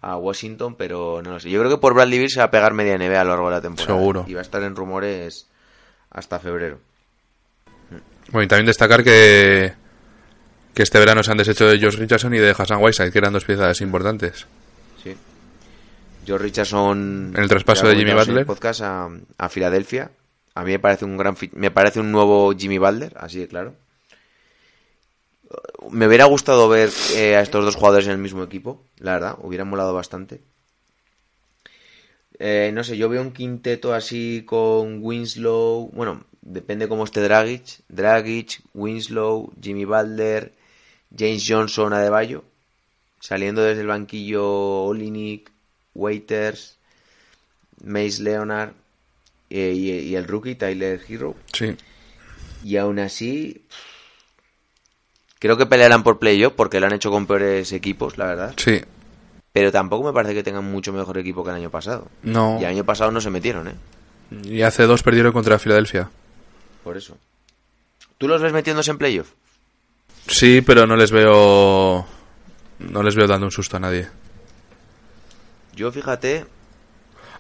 [0.01, 1.51] a Washington, pero no lo sé.
[1.51, 3.49] Yo creo que por Bradley Bill se va a pegar media NBA a lo largo
[3.49, 3.99] de la temporada.
[3.99, 4.25] Seguro.
[4.27, 5.47] Y va a estar en rumores
[6.11, 6.81] hasta febrero.
[8.33, 9.73] Bueno, y también destacar que,
[10.75, 13.33] que este verano se han deshecho de Josh Richardson y de Hassan Whiteside, que eran
[13.33, 14.47] dos piezas importantes.
[15.03, 15.15] Sí.
[16.27, 17.33] George Richardson.
[17.35, 18.47] En el traspaso de Jimmy en Butler.
[18.47, 19.09] podcast a,
[19.39, 20.11] a Filadelfia.
[20.55, 23.75] A mí me parece un gran me parece un nuevo Jimmy Butler, así de claro.
[25.91, 29.37] Me hubiera gustado ver eh, a estos dos jugadores en el mismo equipo, la verdad,
[29.43, 30.41] hubiera molado bastante.
[32.39, 37.81] Eh, no sé, yo veo un quinteto así con Winslow, bueno, depende cómo esté Dragic,
[37.89, 40.53] Dragic, Winslow, Jimmy Butler,
[41.17, 42.45] James Johnson, Adebayo,
[43.21, 45.51] saliendo desde el banquillo Olinik,
[45.97, 46.77] Waiters,
[47.85, 48.71] Mace Leonard
[49.51, 51.35] eh, y, y el rookie Tyler Hero.
[51.53, 51.77] Sí.
[52.65, 53.63] Y aún así,
[55.39, 58.55] creo que pelearán por playoff porque lo han hecho con peores equipos, la verdad.
[58.57, 58.81] Sí.
[59.53, 62.09] pero tampoco me parece que tengan mucho mejor equipo que el año pasado.
[62.23, 62.57] No.
[62.61, 63.75] Y el año pasado no se metieron, ¿eh?
[64.45, 66.11] Y hace dos perdieron contra Filadelfia.
[66.83, 67.17] Por eso.
[68.19, 69.31] ¿Tú los ves metiéndose en playoff?
[70.27, 72.05] Sí, pero no les veo.
[72.81, 74.09] No les veo dando un susto a nadie.
[75.77, 76.45] Yo, fíjate...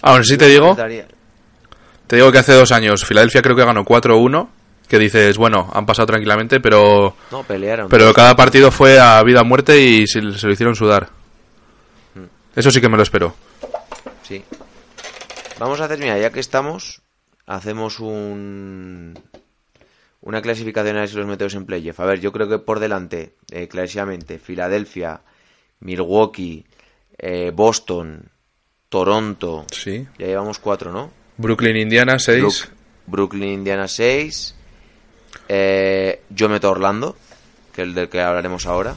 [0.02, 1.08] Aún sí te digo, daría-
[2.06, 4.48] te digo que hace dos años Filadelfia creo que ganó 4-1.
[4.86, 7.16] Que dices, bueno, han pasado tranquilamente, pero.
[7.32, 7.88] No, pelearon.
[7.88, 11.08] Pero cada partido fue a vida o muerte y se, se lo hicieron sudar.
[12.14, 12.24] Mm.
[12.54, 13.34] Eso sí que me lo espero.
[14.22, 14.44] Sí.
[15.58, 17.02] Vamos a hacer, mira, ya que estamos,
[17.46, 19.18] hacemos un
[20.20, 21.98] una clasificación a ver si los metemos en playoff.
[21.98, 25.20] A ver, yo creo que por delante, eh, clarísimamente, Filadelfia,
[25.80, 26.64] Milwaukee,
[27.18, 28.28] eh, Boston,
[28.88, 29.66] Toronto.
[29.70, 30.06] Sí.
[30.18, 31.10] Ya llevamos cuatro, ¿no?
[31.38, 32.40] Brooklyn, Indiana, 6.
[32.42, 32.68] Brook-
[33.06, 34.54] Brooklyn, Indiana 6.
[35.48, 37.16] Eh, yo meto a Orlando,
[37.74, 38.94] que es el del que hablaremos ahora.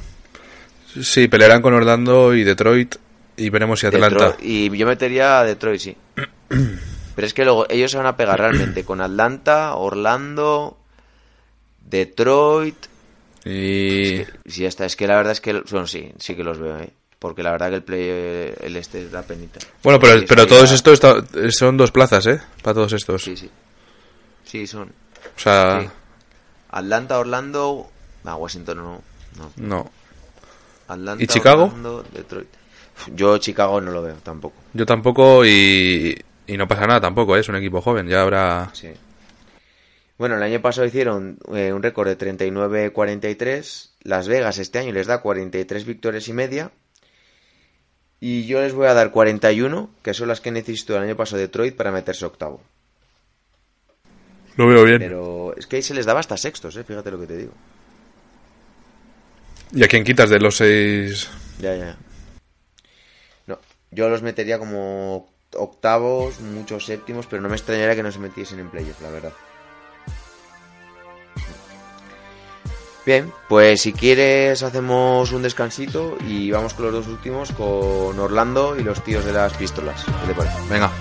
[1.02, 2.96] Sí, pelearán con Orlando y Detroit.
[3.38, 4.38] Y veremos si Atlanta.
[4.38, 5.96] Detroit- y yo metería a Detroit, sí.
[7.16, 10.78] Pero es que luego ellos se van a pegar realmente con Atlanta, Orlando,
[11.82, 12.76] Detroit.
[13.46, 14.24] Y.
[14.46, 14.86] Sí, ya está.
[14.86, 15.54] Es que la verdad es que.
[15.70, 16.90] Bueno, sí, sí que los veo, ¿eh?
[17.20, 19.60] Porque la verdad que el play, el este da penita.
[19.84, 22.40] Bueno, pero, pero todos estos está- son dos plazas, ¿eh?
[22.64, 23.22] Para todos estos.
[23.24, 23.50] Sí, sí.
[24.46, 24.90] Sí, son.
[24.90, 25.90] O sea, Sí.
[26.72, 27.90] Atlanta, Orlando.
[28.24, 29.02] Ah, Washington no.
[29.38, 29.52] no.
[29.58, 29.92] no.
[30.88, 31.66] Atlanta, ¿Y Chicago?
[31.66, 32.48] Orlando, Detroit.
[33.14, 34.56] Yo Chicago no lo veo tampoco.
[34.74, 37.40] Yo tampoco y, y no pasa nada tampoco, ¿eh?
[37.42, 38.70] es un equipo joven, ya habrá...
[38.74, 38.90] Sí.
[40.18, 43.90] Bueno, el año pasado hicieron eh, un récord de 39-43.
[44.04, 46.72] Las Vegas este año les da 43 victorias y media.
[48.22, 51.40] Y yo les voy a dar 41, que son las que necesitó el año pasado
[51.40, 52.62] Detroit para meterse octavo.
[54.58, 55.00] Lo veo bien.
[55.00, 57.54] Pero es que ahí se les daba hasta sextos, eh, fíjate lo que te digo.
[59.72, 61.30] ¿Y a quién quitas de los seis?
[61.60, 61.98] Ya, ya.
[63.48, 63.60] No,
[63.92, 68.60] yo los metería como octavos, muchos séptimos, pero no me extrañaría que no se metiesen
[68.60, 69.34] en playoff, la verdad.
[73.10, 78.80] Bien, pues si quieres hacemos un descansito y vamos con los dos últimos, con Orlando
[78.80, 80.06] y los tíos de las pistolas.
[80.06, 80.56] ¿Qué te parece?
[80.70, 80.92] Venga.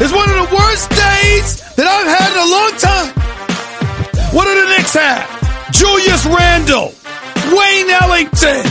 [0.00, 3.14] It's one of the worst days that I've had in a long time.
[4.32, 5.24] What do the Knicks have?
[5.70, 6.92] Julius Randle,
[7.54, 8.66] Wayne Ellington,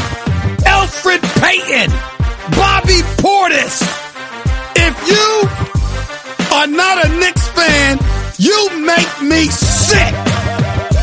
[0.65, 1.89] Alfred Payton,
[2.57, 3.81] Bobby Portis.
[4.75, 5.71] If you
[6.51, 7.97] are not a Knicks fan,
[8.37, 10.13] you make me sick.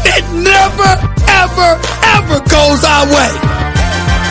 [0.04, 0.92] It never,
[1.42, 1.70] ever,
[2.16, 3.30] ever goes our way.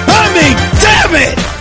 [0.08, 1.58] I mean, damn it!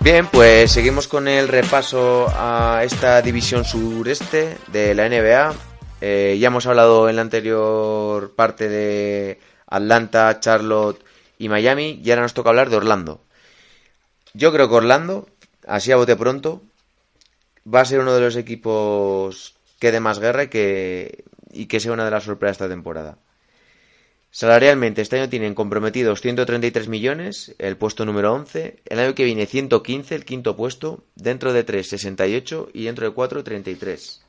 [0.00, 5.54] Bien, pues seguimos con el repaso a esta división sureste de la NBA.
[6.00, 11.04] Eh, ya hemos hablado en la anterior parte de Atlanta, Charlotte
[11.36, 13.27] y Miami y ahora nos toca hablar de Orlando.
[14.38, 15.26] Yo creo que Orlando,
[15.66, 16.62] así a bote pronto,
[17.66, 21.80] va a ser uno de los equipos que dé más guerra y que, y que
[21.80, 23.18] sea una de las sorpresas de esta temporada.
[24.30, 28.78] Salarialmente, este año tienen comprometidos 133 millones, el puesto número 11.
[28.84, 31.02] El año que viene 115, el quinto puesto.
[31.16, 34.22] Dentro de 3, 68 y dentro de 4, 33.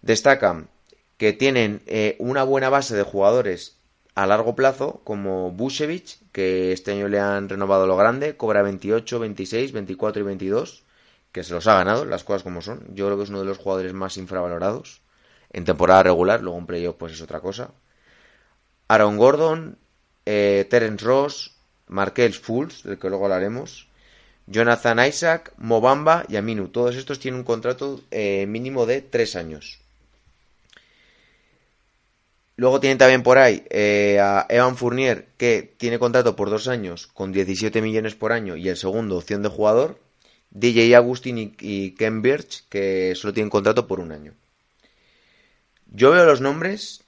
[0.00, 0.70] Destacan
[1.18, 3.77] que tienen eh, una buena base de jugadores
[4.20, 9.20] a largo plazo, como Bushevich, que este año le han renovado lo grande, cobra 28,
[9.20, 10.84] 26, 24 y 22,
[11.30, 12.80] que se los ha ganado, las cosas como son.
[12.96, 15.02] Yo creo que es uno de los jugadores más infravalorados
[15.52, 17.70] en temporada regular, luego en playoff pues es otra cosa.
[18.88, 19.78] Aaron Gordon,
[20.26, 23.88] eh, Terence Ross, Markel Fultz, del que luego hablaremos,
[24.48, 26.70] Jonathan Isaac, Mobamba y Aminu.
[26.70, 29.78] Todos estos tienen un contrato eh, mínimo de tres años.
[32.58, 37.06] Luego tienen también por ahí eh, a Evan Fournier, que tiene contrato por dos años
[37.06, 40.00] con 17 millones por año y el segundo opción de jugador.
[40.50, 44.32] DJ Agustin y, y Ken Birch, que solo tienen contrato por un año.
[45.92, 47.04] Yo veo los nombres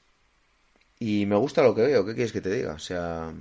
[1.01, 2.07] y me gusta lo que veo.
[2.07, 2.75] ¿Qué quieres que te diga?
[2.75, 3.33] O sea,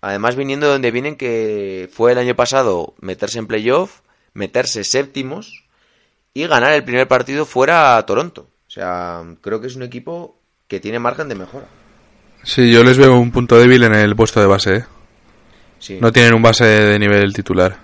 [0.00, 4.00] además viniendo de donde vienen, que fue el año pasado meterse en playoff,
[4.32, 5.66] meterse séptimos
[6.32, 8.48] y ganar el primer partido fuera a Toronto.
[8.68, 10.35] O sea, creo que es un equipo
[10.68, 11.66] que tiene margen de mejora.
[12.42, 14.84] Sí, yo les veo un punto débil en el puesto de base, ¿eh?
[15.78, 15.98] Sí.
[16.00, 17.76] No tienen un base de nivel titular.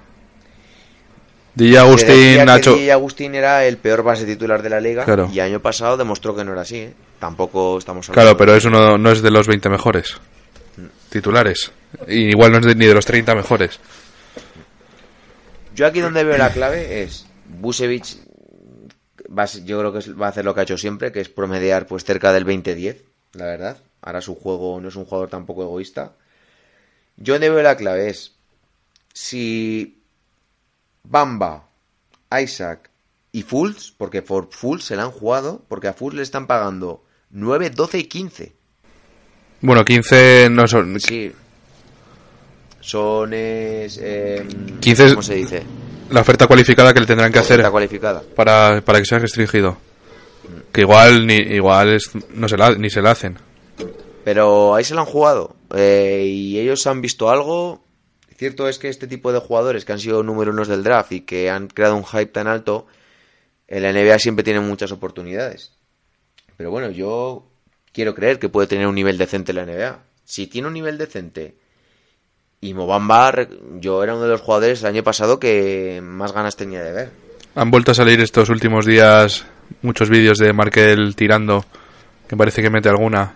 [1.55, 2.73] DJ Agustín, Nacho...
[2.75, 5.29] DJ Agustín era el peor base titular de la liga Claro.
[5.31, 6.77] y año pasado demostró que no era así.
[6.77, 6.95] ¿eh?
[7.18, 10.16] Tampoco estamos hablando Claro, pero es uno, no es de los 20 mejores
[11.11, 11.71] titulares.
[12.09, 13.79] Y igual no es de- ni de los 30 mejores.
[15.75, 18.16] Yo aquí donde veo la clave es Busevich
[19.37, 21.87] va yo creo que va a hacer lo que ha hecho siempre, que es promediar
[21.87, 23.03] pues cerca del 20-10,
[23.35, 23.79] la verdad.
[24.03, 26.12] Ahora su juego no es un jugador tampoco egoísta.
[27.16, 28.33] Yo donde veo la clave es
[29.12, 29.99] si
[31.05, 31.68] Bamba,
[32.42, 32.90] Isaac
[33.33, 37.05] y Fools, porque por Fools se la han jugado, porque a Fools le están pagando
[37.31, 38.53] 9, 12 y 15.
[39.61, 40.99] Bueno, 15 no son.
[41.01, 41.33] Sí.
[42.81, 45.62] Son es, em, 15 es- ¿Cómo se dice?
[46.12, 48.22] La oferta cualificada que le tendrán que hacer Está cualificada.
[48.37, 49.77] para, para que sea restringido.
[50.72, 53.38] Que igual ni igual es, no se la, ni se la hacen.
[54.25, 55.57] Pero ahí se lo han jugado.
[55.75, 57.85] eh, y ellos han visto algo.
[58.37, 61.20] Cierto es que este tipo de jugadores que han sido número unos del draft y
[61.22, 62.87] que han creado un hype tan alto,
[63.68, 65.72] en la NBA siempre tienen muchas oportunidades.
[66.57, 67.46] Pero bueno, yo
[67.92, 70.03] quiero creer que puede tener un nivel decente en la NBA.
[70.25, 71.57] Si tiene un nivel decente
[72.62, 73.35] y Mobamba,
[73.81, 77.11] yo era uno de los jugadores el año pasado que más ganas tenía de ver.
[77.57, 79.44] Han vuelto a salir estos últimos días
[79.83, 81.64] muchos vídeos de Markel tirando,
[82.29, 83.35] que parece que mete alguna.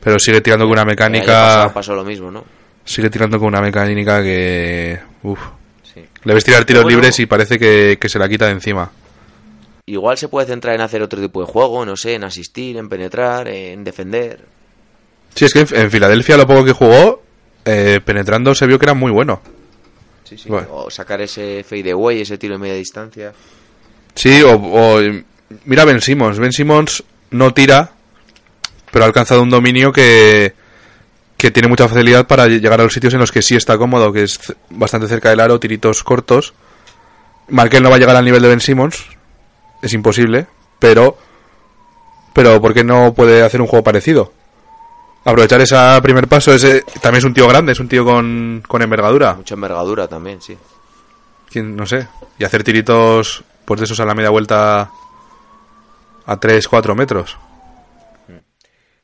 [0.00, 1.70] Pero sigue tirando con una mecánica.
[1.74, 2.44] pasó lo mismo, ¿no?
[2.84, 4.98] Sigue tirando con una mecánica que.
[5.22, 5.40] Uf.
[5.82, 6.02] Sí.
[6.24, 6.96] Le ves tirar tiros Bueno.
[6.96, 8.90] libres y parece que, que se la quita de encima.
[9.84, 12.88] Igual se puede centrar en hacer otro tipo de juego, no sé, en asistir, en
[12.88, 14.46] penetrar, en defender.
[15.34, 17.22] Sí, es que en, en Filadelfia lo poco que jugó,
[17.64, 19.40] eh, penetrando se vio que era muy bueno.
[20.24, 20.48] Sí, sí.
[20.48, 20.68] Bueno.
[20.70, 23.32] O sacar ese fade away, ese tiro de media distancia.
[24.14, 25.00] Sí, o, o,
[25.64, 26.38] mira Ben Simmons.
[26.38, 27.92] Ben Simmons no tira,
[28.90, 30.54] pero ha alcanzado un dominio que,
[31.36, 34.12] que tiene mucha facilidad para llegar a los sitios en los que sí está cómodo,
[34.12, 34.38] que es
[34.70, 36.52] bastante cerca del aro, tiritos cortos.
[37.48, 39.06] Markel no va a llegar al nivel de Ben Simmons,
[39.80, 40.46] es imposible,
[40.78, 41.16] pero,
[42.34, 44.32] pero ¿por qué no puede hacer un juego parecido?
[45.28, 48.80] Aprovechar ese primer paso, ese también es un tío grande, es un tío con, con
[48.80, 49.34] envergadura.
[49.34, 50.56] Mucha envergadura también, sí.
[51.50, 54.90] ¿Quién- no sé, y hacer tiritos pues de esos a la media vuelta
[56.24, 57.36] a 3, 4 metros.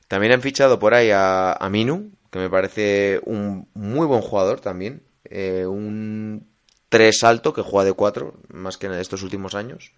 [0.09, 4.61] También han fichado por ahí a, a Minu, que me parece un muy buen jugador
[4.61, 5.03] también.
[5.25, 6.47] Eh, un
[6.89, 9.93] 3 alto que juega de 4, más que en estos últimos años.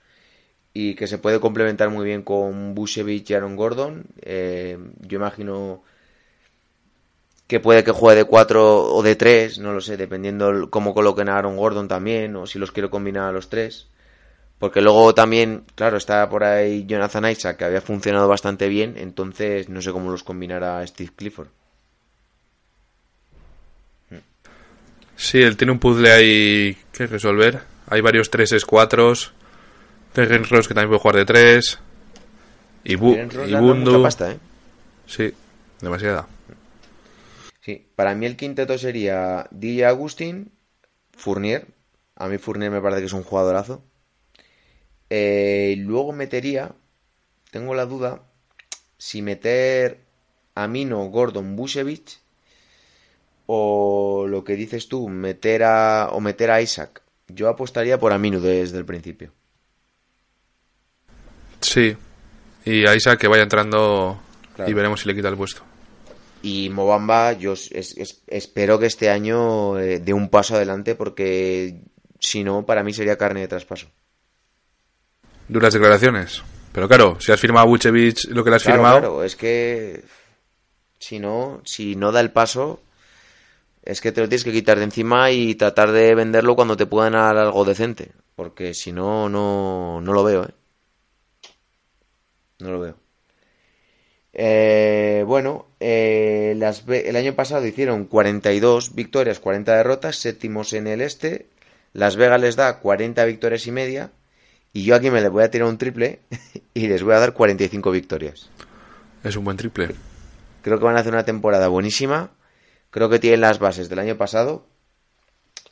[0.73, 4.07] Y que se puede complementar muy bien con Bushevich y Aaron Gordon.
[4.23, 5.83] Eh, yo imagino
[7.47, 11.29] que puede que juegue de 4 o de 3, no lo sé, dependiendo cómo coloquen
[11.29, 13.87] a Aaron Gordon también, o si los quiero combinar a los tres.
[14.59, 19.69] Porque luego también, claro, está por ahí Jonathan Isaac, que había funcionado bastante bien, entonces
[19.69, 21.49] no sé cómo los combinará Steve Clifford.
[25.17, 27.63] Sí, él tiene un puzzle ahí que resolver.
[27.89, 29.13] Hay varios 3 4
[30.13, 31.79] Terren Ross que también puede jugar de 3.
[32.85, 33.91] Y, Bu- y Bundu.
[33.93, 34.39] mucha pasta, ¿eh?
[35.07, 35.33] Sí,
[35.81, 36.27] demasiada.
[37.67, 40.53] Sí, para mí el quinteto sería DJ Agustín,
[41.17, 41.67] Fournier.
[42.15, 43.83] A mí Fournier me parece que es un jugadorazo.
[45.11, 46.77] Eh, luego metería,
[47.51, 48.23] tengo la duda,
[48.99, 49.99] si meter
[50.55, 52.21] a Mino, Gordon, Busevich
[53.47, 57.03] o lo que dices tú, meter a o meter a Isaac.
[57.27, 59.33] Yo apostaría por Aminu desde el principio.
[61.61, 61.97] Sí.
[62.65, 64.21] Y a Isaac que vaya entrando
[64.55, 64.71] Claro.
[64.71, 65.63] y veremos si le quita el puesto.
[66.53, 67.71] Y Mobamba, yo es-
[68.03, 71.81] es- espero que este año eh, dé un paso adelante porque
[72.21, 73.87] si no, para mí sería carne de traspaso.
[75.49, 76.43] Duras declaraciones.
[76.73, 79.37] Pero claro, si has firmado a Vucevic lo que le has Claro, firmado, claro, es
[79.37, 80.05] que
[81.01, 82.81] si no, si no da el paso,
[83.83, 86.87] es que te lo tienes que quitar de encima y tratar de venderlo cuando te
[86.87, 88.13] puedan dar algo decente.
[88.35, 90.55] Porque si no, no, no lo veo, ¿eh?
[92.61, 92.97] No lo veo.
[94.33, 101.01] Eh, bueno, eh, las, el año pasado hicieron 42 victorias, 40 derrotas, séptimos en el
[101.01, 101.47] este.
[101.93, 104.11] Las Vegas les da 40 victorias y media.
[104.73, 106.21] Y yo aquí me les voy a tirar un triple
[106.75, 108.51] y les voy a dar 45 victorias.
[109.25, 109.95] es un buen triple.
[110.63, 112.33] Creo que van a hacer una temporada buenísima.
[112.91, 114.67] Creo que tienen las bases del año pasado.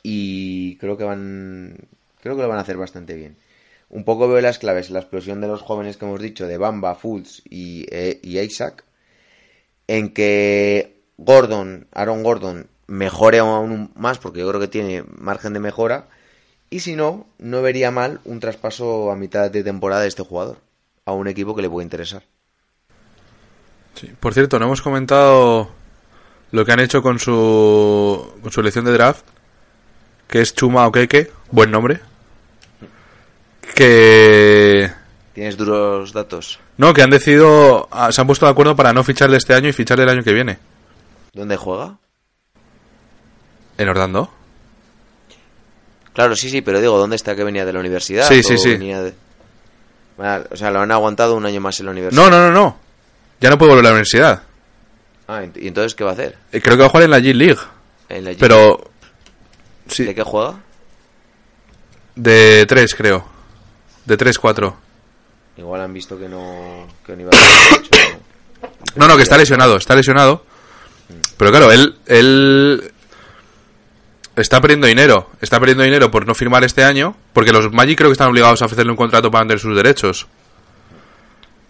[0.01, 1.87] Y creo que van.
[2.21, 3.37] Creo que lo van a hacer bastante bien.
[3.89, 6.95] Un poco veo las claves, la explosión de los jóvenes que hemos dicho, de Bamba,
[6.95, 8.84] Fultz y, eh, y Isaac.
[9.87, 15.59] En que Gordon, Aaron Gordon, mejore aún más, porque yo creo que tiene margen de
[15.59, 16.07] mejora.
[16.69, 20.57] Y si no, no vería mal un traspaso a mitad de temporada de este jugador.
[21.05, 22.23] A un equipo que le puede interesar.
[23.93, 24.11] Sí.
[24.19, 25.69] Por cierto, no hemos comentado
[26.51, 29.25] lo que han hecho con su, con su elección de draft,
[30.27, 31.99] que es Chuma Okeke, buen nombre.
[33.75, 34.91] Que
[35.33, 36.59] ¿Tienes duros datos?
[36.77, 39.69] No, que han decidido, ah, se han puesto de acuerdo para no ficharle este año
[39.69, 40.57] y ficharle el año que viene.
[41.33, 41.97] ¿Dónde juega?
[43.77, 44.31] En Orlando.
[46.13, 48.27] Claro, sí, sí, pero digo, ¿dónde está que venía de la universidad?
[48.27, 48.69] Sí, sí, ¿O sí.
[48.71, 49.13] venía de-
[50.17, 52.23] Ah, O sea, lo han aguantado un año más en la universidad.
[52.23, 52.77] No, no, no, no.
[53.41, 54.43] Ya no puede volver a la universidad.
[55.27, 56.37] Ah, ¿y entonces qué va a hacer?
[56.53, 57.59] Eh, Creo que va a jugar en la G League.
[58.07, 58.91] En la G- Pero.
[59.87, 60.55] Sí, ¿De qué juega?
[62.15, 63.25] de 3, creo.
[64.05, 64.77] De 3, 4.
[65.57, 68.65] Igual han visto que no, que no iba a.
[68.95, 70.45] No, no, que está lesionado, está lesionado.
[71.37, 72.91] Pero claro, él, él
[74.35, 75.29] está perdiendo dinero.
[75.41, 77.15] Está perdiendo dinero por no firmar este año.
[77.33, 80.27] Porque los Magic creo que están obligados a ofrecerle un contrato para vender sus derechos.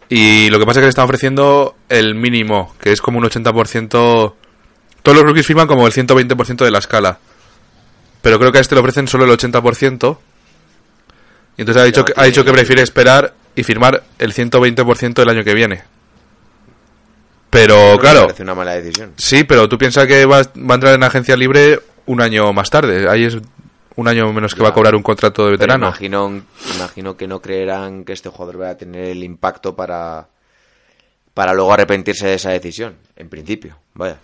[0.09, 3.25] Y lo que pasa es que le están ofreciendo el mínimo, que es como un
[3.25, 4.33] 80%.
[5.01, 7.19] Todos los rookies firman como el 120% de la escala.
[8.21, 10.17] Pero creo que a este le ofrecen solo el 80%.
[11.57, 15.29] Y entonces ha dicho, que, ha dicho que prefiere esperar y firmar el 120% del
[15.29, 15.83] año que viene.
[17.49, 19.13] Pero Me claro, parece una mala decisión.
[19.17, 22.69] sí, pero tú piensas que va, va a entrar en agencia libre un año más
[22.69, 23.09] tarde.
[23.09, 23.37] Ahí es
[23.95, 24.63] un año menos que Ya.
[24.65, 25.87] va a cobrar un contrato de Pero veterano.
[25.87, 26.41] imagino,
[26.75, 30.27] imagino que no creerán que este jugador vaya a tener el impacto para,
[31.33, 32.95] para luego arrepentirse de esa decisión.
[33.15, 34.17] En principio, vaya.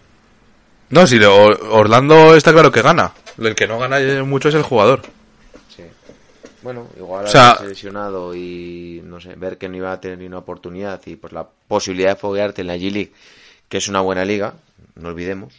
[0.89, 3.13] No, si Orlando está claro que gana.
[3.37, 5.03] El que no gana mucho es el jugador.
[6.61, 10.17] Bueno, igual O sea- haberse lesionado y no sé, ver que no iba a tener
[10.19, 13.11] ni una oportunidad y pues la posibilidad de foguearte en la G League,
[13.67, 14.53] que es una buena liga,
[14.95, 15.53] no olvidemos,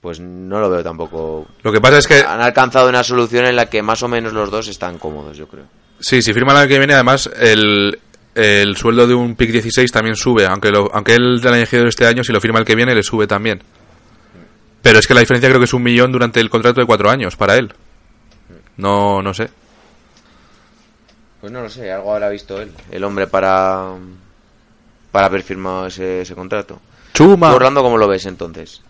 [0.00, 1.46] pues no lo veo tampoco.
[1.62, 4.32] Lo que pasa es que, Han alcanzado una solución en la que más o menos
[4.32, 5.64] los dos están cómodos, yo creo.
[6.00, 7.98] sí, si firma el año que viene, además, el,
[8.34, 10.46] el sueldo de un pick 16 también sube.
[10.46, 12.94] Aunque, lo, aunque él lo haya elegido este año, si lo firma el que viene,
[12.94, 13.60] le sube también.
[14.80, 17.10] Pero es que la diferencia creo que es un millón durante el contrato de cuatro
[17.10, 17.72] años para él.
[18.78, 19.50] No, no sé.
[21.40, 23.94] Pues no lo sé, algo habrá visto él, el hombre para
[25.12, 26.80] para haber firmado ese, ese contrato.
[27.14, 27.50] Chuma.
[27.50, 28.82] ¿Tú, Orlando, ¿cómo lo ves entonces?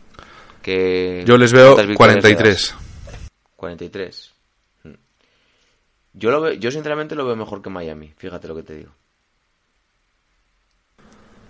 [0.62, 2.74] Que Yo les veo ¿cuántas victorias le 43.
[2.74, 2.84] das?
[3.56, 4.32] 43.
[4.84, 4.90] Mm.
[6.14, 8.90] Yo lo veo, yo sinceramente lo veo mejor que Miami, fíjate lo que te digo.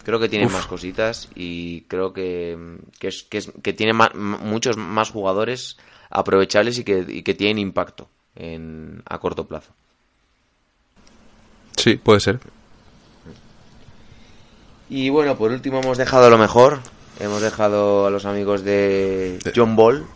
[0.05, 0.53] Creo que tiene Uf.
[0.53, 5.77] más cositas y creo que, que, es, que, es- que tiene muchos más jugadores
[6.11, 8.09] aprovechables y que, y que tienen impacto
[8.39, 9.73] en, a corto plazo.
[11.77, 12.41] Sí, puede ser.
[14.89, 16.81] Y bueno, por último hemos dejado lo mejor.
[17.21, 20.07] Hemos dejado a los amigos de John Ball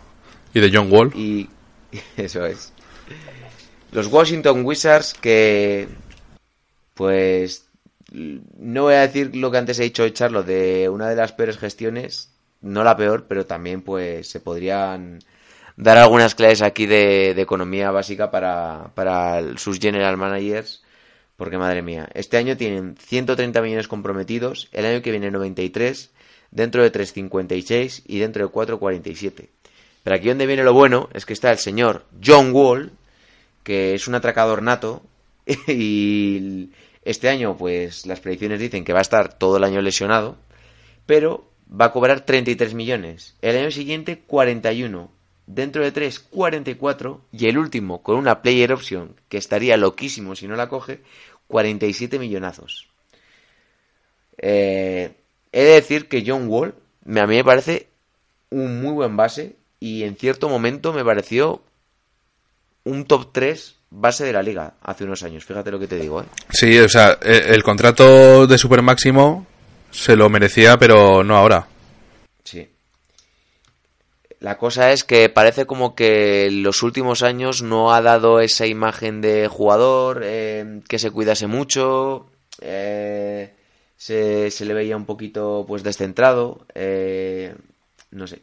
[0.55, 1.13] Y de John Wall.
[1.15, 1.51] y
[2.17, 2.73] eso es.
[3.91, 5.89] Los Washington Wizards que
[6.95, 7.67] pues
[8.13, 11.33] no voy a decir lo que antes he dicho de Charlo de una de las
[11.33, 15.19] peores gestiones, no la peor, pero también pues se podrían
[15.77, 20.83] dar algunas clases aquí de, economía básica para, para sus general managers,
[21.37, 26.11] porque madre mía, este año tienen 130 millones comprometidos, el año que viene 93,
[26.51, 29.49] dentro de 356 y dentro de 447.
[30.05, 32.93] Pero aquí donde viene lo bueno es que está el señor John Wall,
[33.63, 35.03] que es un atracador nato,
[35.67, 36.71] y
[37.05, 40.37] este año pues las predicciones dicen que va a estar todo el año lesionado,
[41.07, 43.37] pero va a cobrar 33 millones.
[43.43, 45.11] El año siguiente 41.
[45.47, 47.21] Dentro de 3, 44.
[47.33, 51.01] Y el último, con una player option, que estaría loquísimo si no la coge,
[51.49, 52.89] 47 millonazos.
[54.39, 55.13] Eh,
[55.53, 56.75] he de decir que John Wall
[57.07, 57.89] a mí me parece
[58.51, 61.63] un muy buen base y en cierto momento me pareció
[62.85, 65.45] un top 3 base de la liga hace unos años.
[65.45, 66.27] Fíjate lo que te digo, ¿eh?
[66.51, 69.47] Sí, o sea, eh, el contrato de Super Máximo
[69.91, 71.67] se lo merecía, pero no ahora.
[74.43, 78.67] La cosa es que parece como que en los últimos años no ha dado esa
[78.67, 82.27] imagen de jugador eh, que se cuidase mucho,
[82.61, 83.55] eh,
[83.97, 87.55] se, le veía un poquito pues descentrado, eh,
[88.11, 88.43] no sé.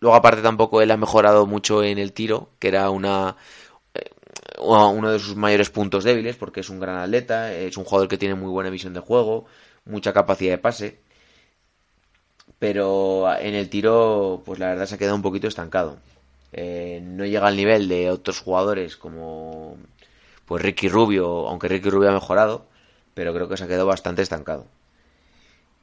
[0.00, 3.36] Luego aparte tampoco él ha mejorado mucho en el tiro, que era una
[3.94, 4.10] eh,
[4.58, 8.18] uno de sus mayores puntos débiles, porque es un gran atleta, es un jugador que
[8.18, 9.46] tiene muy buena visión de juego,
[9.86, 11.00] mucha capacidad de pase
[12.60, 15.96] pero en el tiro, pues la verdad se ha quedado un poquito estancado.
[16.52, 19.78] Eh, no llega al nivel de otros jugadores como
[20.44, 22.66] pues Ricky Rubio, aunque Ricky Rubio ha mejorado,
[23.14, 24.66] pero creo que se ha quedado bastante estancado.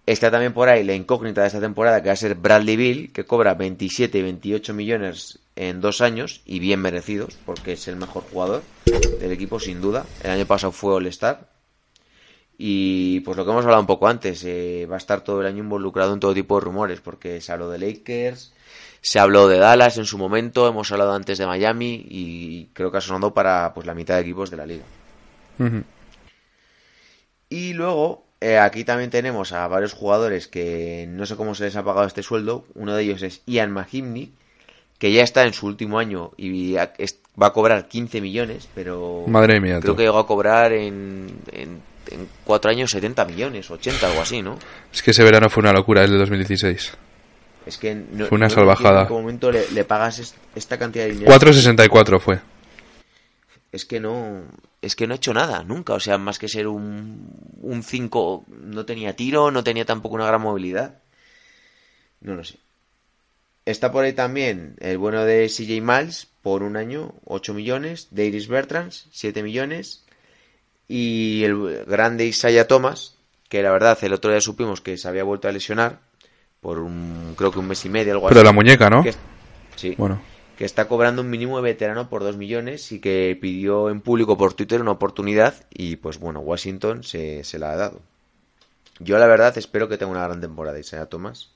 [0.06, 3.12] Está también por ahí la incógnita de esta temporada que va a ser Bradley Bill,
[3.12, 7.96] que cobra 27 y 28 millones en dos años y bien merecidos, porque es el
[7.96, 8.62] mejor jugador
[9.20, 10.06] del equipo sin duda.
[10.24, 11.57] El año pasado fue All-Star
[12.58, 15.48] y pues lo que hemos hablado un poco antes, eh, va a estar todo el
[15.48, 18.54] año involucrado en todo tipo de rumores, porque se habló de Lakers,
[19.02, 22.98] se habló de Dallas en su momento, hemos hablado antes de Miami y creo que
[22.98, 24.84] ha sonado para pues la mitad de equipos de la liga.
[27.50, 31.76] Y luego, eh, aquí también tenemos a varios jugadores que no sé cómo se les
[31.76, 32.66] ha pagado este sueldo.
[32.76, 34.34] Uno de ellos es Ian Mahimni,
[34.98, 39.62] que ya está en su último año y va a cobrar 15 millones, pero Madre
[39.62, 39.98] mía, creo tú.
[39.98, 41.82] que llegó a cobrar en, en,
[42.12, 44.58] en cuatro años 70 millones, 80, algo así, ¿no?
[44.94, 46.94] Es que ese verano fue una locura, es de 2016.
[47.66, 49.02] Es que no, Fue una no salvajada.
[49.02, 51.32] En qué momento le, le pagas es- esta cantidad de dinero.
[51.32, 52.40] 4.64 fue.
[53.72, 54.44] Es que no
[54.82, 57.30] es que no ha hecho nada nunca, o sea, más que ser un
[57.62, 61.00] un 5 no tenía tiro, no tenía tampoco una gran movilidad.
[62.22, 62.56] No lo sé.
[63.66, 68.48] Está por ahí también el bueno de CJ Miles por un año, 8 millones, Deiris
[68.48, 70.06] Bertrands, 7 millones
[70.88, 73.16] y el grande Isaiah Thomas,
[73.50, 76.00] que la verdad el otro día supimos que se había vuelto a lesionar
[76.62, 78.46] por un creo que un mes y medio algo Pero así.
[78.46, 79.04] la muñeca, ¿no?
[79.04, 79.14] Que-
[79.76, 80.20] sí Bueno,
[80.58, 84.38] que está cobrando un mínimo de veterano por 2 millones y que pidió en público
[84.38, 88.02] por Twitter una oportunidad y pues bueno, Washington se, se la ha dado.
[89.00, 91.52] Yo la verdad espero que tenga una gran temporada Isaiah Thomas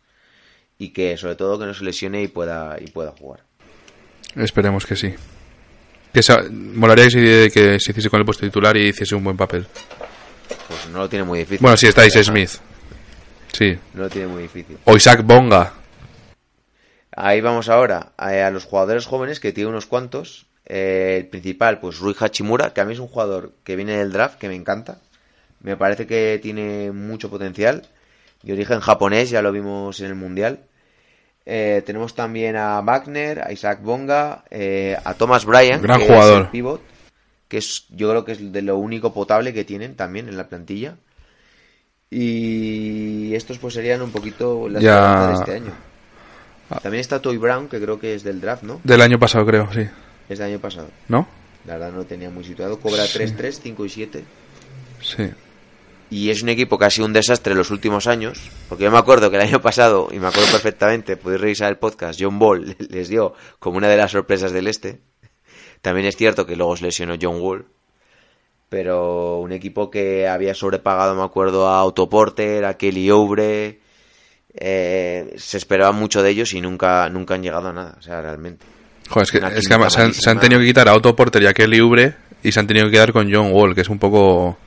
[0.78, 3.42] y que sobre todo que no se lesione y pueda, y pueda jugar.
[4.36, 5.16] esperemos que sí.
[6.14, 9.24] Que sa- molaría que se, que se hiciese con el puesto titular y hiciese un
[9.24, 9.66] buen papel.
[10.68, 11.60] Pues no lo tiene muy difícil.
[11.62, 12.50] Bueno, sí, está Isaiah Smith.
[13.54, 13.78] Sí.
[13.94, 14.78] No lo tiene muy difícil.
[14.86, 15.74] O Isaac Bonga.
[17.16, 20.46] Ahí vamos ahora a, a los jugadores jóvenes que tiene unos cuantos.
[20.66, 24.12] Eh, el principal, pues Rui Hachimura, que a mí es un jugador que viene del
[24.12, 25.00] draft, que me encanta.
[25.62, 27.88] Me parece que tiene mucho potencial.
[28.44, 30.60] De origen japonés, ya lo vimos en el Mundial.
[31.46, 36.40] Eh, tenemos también a Wagner, a Isaac Bonga, eh, a Thomas Bryan, Gran que jugador.
[36.42, 36.82] es el pivot,
[37.48, 40.48] que es, yo creo que es de lo único potable que tienen también en la
[40.48, 40.96] plantilla.
[42.10, 45.28] Y estos pues serían un poquito las Ya.
[45.28, 45.74] de este año.
[46.84, 48.80] También está Toy Brown, que creo que es del draft, ¿no?
[48.84, 49.88] Del año pasado, creo, sí.
[50.30, 50.88] Es del año pasado.
[51.08, 51.28] ¿No?
[51.66, 52.80] La verdad no lo tenía muy situado.
[52.80, 54.24] Cobra 3-3, 5 y 7.
[55.02, 55.30] Sí.
[56.12, 58.38] Y es un equipo que ha sido un desastre en los últimos años.
[58.68, 61.78] Porque yo me acuerdo que el año pasado, y me acuerdo perfectamente, podéis revisar el
[61.78, 65.00] podcast, John Ball les dio como una de las sorpresas del este.
[65.82, 67.66] También es cierto que luego se lesionó John Wall.
[68.68, 73.80] Pero un equipo que había sobrepagado, me acuerdo, a Otto Porter, a Kelly Oubre.
[74.54, 77.96] eh, se esperaba mucho de ellos y nunca, nunca han llegado a nada.
[77.98, 78.66] O sea, realmente.
[79.10, 81.16] Joder, es que, es que además se han, se han tenido que quitar a Otto
[81.16, 81.80] Porter y a Kelly
[82.44, 84.58] y se han tenido que quedar con John Wall, que es un poco...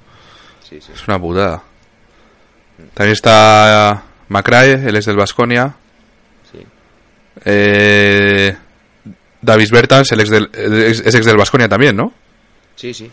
[0.75, 0.93] Sí, sí.
[0.93, 1.63] Es una putada.
[2.95, 5.73] También está McRae, él es del Vasconia.
[6.51, 6.59] sí.
[7.45, 8.57] Eh,
[9.41, 12.13] Davis Bertans, el ex del, es ex del Vasconia también, ¿no?
[12.75, 13.09] Sí, sí.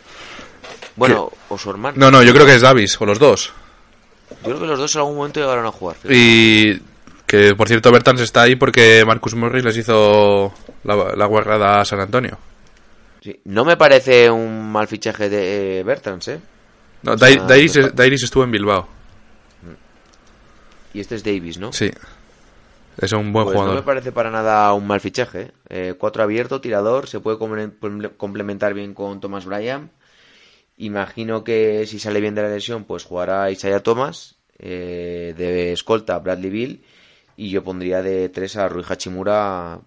[0.96, 1.98] Bueno, o su hermano.
[1.98, 3.54] No, no, yo creo que es Davis, o los dos.
[4.30, 5.98] Yo creo que los dos en algún momento llegaron a jugar.
[5.98, 6.16] fíjate.
[6.18, 6.82] Y
[7.28, 10.52] que, por cierto, Bertans está ahí porque Marcus Morris les hizo
[10.84, 12.40] la, la guarrada a San Antonio.
[13.22, 13.40] Sí.
[13.46, 16.40] No me parece un mal fichaje de eh, Bertrands, ¿eh?
[17.04, 18.88] No, O sea, Dai- Dairis, estuvo en Bilbao.
[20.94, 21.72] Y este es Davis, ¿no?
[21.72, 21.90] Sí.
[22.98, 23.86] Es un buen Pues no me jugador.
[23.86, 25.42] parece para nada un mal fichaje.
[25.42, 25.52] ¿eh?
[25.70, 29.90] Eh, cuatro abierto, tirador, se puede comple- comple- complementar bien con Thomas Bryan.
[30.78, 36.20] Imagino que si sale bien de la lesión, pues jugará Isaiah Thomas, eh, de escolta
[36.20, 36.84] Bradley Bill,
[37.38, 39.80] y yo pondría de tres a Rui Hachimura,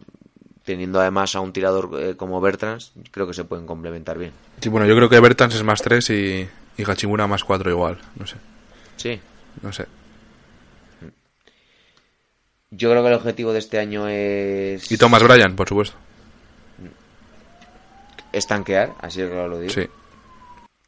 [0.65, 4.33] teniendo además a un tirador eh, como Bertrands, creo que se pueden complementar bien.
[4.61, 7.99] Sí, bueno, yo creo que Bertans es más 3 y, y Hachimura más 4 igual.
[8.17, 8.37] No sé.
[8.97, 9.21] Sí,
[9.63, 9.87] No sé.
[12.71, 15.97] yo creo que el objetivo de este año es Y Thomas Bryan, por supuesto.
[18.33, 19.73] estanquear, así es claro lo digo.
[19.73, 19.87] Sí.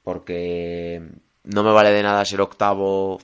[0.03, 1.01] porque
[1.45, 3.21] no me vale de nada ser octavo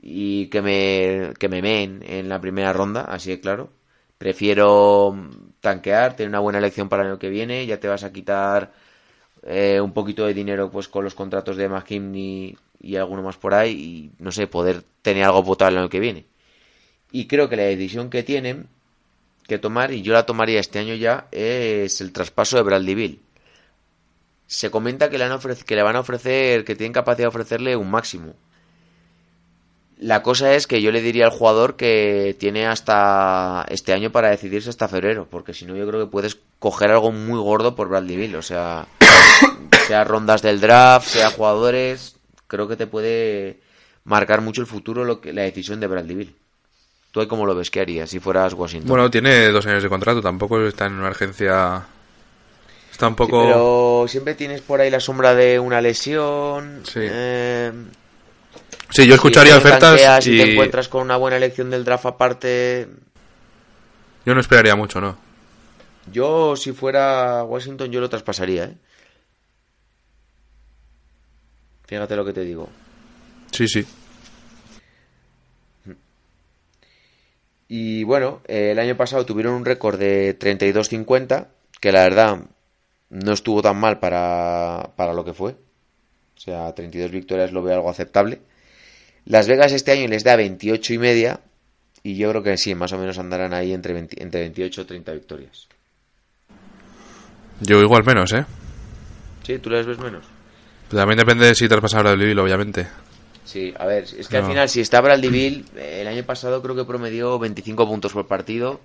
[0.00, 3.70] y que me, que me meen en la primera ronda, así de claro.
[4.18, 5.14] Prefiero
[5.60, 8.72] tanquear, tener una buena elección para el año que viene, ya te vas a quitar
[9.42, 13.54] eh, un poquito de dinero pues con los contratos de McKinney y alguno más por
[13.54, 16.26] ahí y no sé, poder tener algo potable el año que viene.
[17.12, 18.68] Y creo que la decisión que tienen
[19.46, 23.20] que tomar, y yo la tomaría este año ya, es el traspaso de Bradley
[24.46, 27.76] se comenta que le, han que le van a ofrecer, que tienen capacidad de ofrecerle
[27.76, 28.34] un máximo.
[29.98, 34.28] La cosa es que yo le diría al jugador que tiene hasta este año para
[34.28, 37.88] decidirse hasta febrero, porque si no yo creo que puedes coger algo muy gordo por
[37.88, 38.86] Bradley Bill, o sea,
[39.86, 42.16] sea rondas del draft, sea jugadores,
[42.46, 43.58] creo que te puede
[44.04, 46.36] marcar mucho el futuro lo que, la decisión de Bradley Bill.
[47.10, 47.70] ¿Tú cómo lo ves?
[47.70, 48.88] ¿Qué harías si fueras Washington?
[48.90, 51.82] Bueno, tiene dos años de contrato, tampoco está en una urgencia.
[52.92, 53.40] Está un Sí, poco.
[53.42, 56.82] pero siempre tienes por ahí la sombra de una lesión.
[56.84, 57.00] Sí.
[57.02, 57.72] eh,
[58.96, 60.38] Sí, yo escucharía si ofertas y...
[60.38, 60.50] te y.
[60.52, 62.88] encuentras con una buena elección del draft aparte.
[64.24, 65.18] Yo no esperaría mucho, ¿no?
[66.10, 68.74] Yo, si fuera Washington, yo lo traspasaría, ¿eh?
[71.86, 72.70] Fíjate lo que te digo.
[73.52, 73.86] Sí, sí.
[77.68, 81.48] Y bueno, eh, el año pasado tuvieron un récord de 32-50,
[81.80, 82.38] que la verdad
[83.10, 85.52] no estuvo tan mal para, para lo que fue.
[85.52, 88.40] O sea, 32 victorias lo veo algo aceptable.
[89.26, 91.40] Las Vegas este año les da 28 y media.
[92.02, 94.86] Y yo creo que sí, más o menos andarán ahí entre, 20 entre 28 o
[94.86, 95.66] 30 victorias.
[97.60, 98.44] Yo igual menos, ¿eh?
[99.42, 99.58] ¿Sí?
[99.58, 100.24] ¿Tú les ves menos?
[100.88, 102.86] También depende de si el Bill, obviamente.
[103.44, 106.76] Sí, a ver, es que al final, si está Bradley eh, el año pasado creo
[106.76, 108.80] que promedió 25 puntos por partido.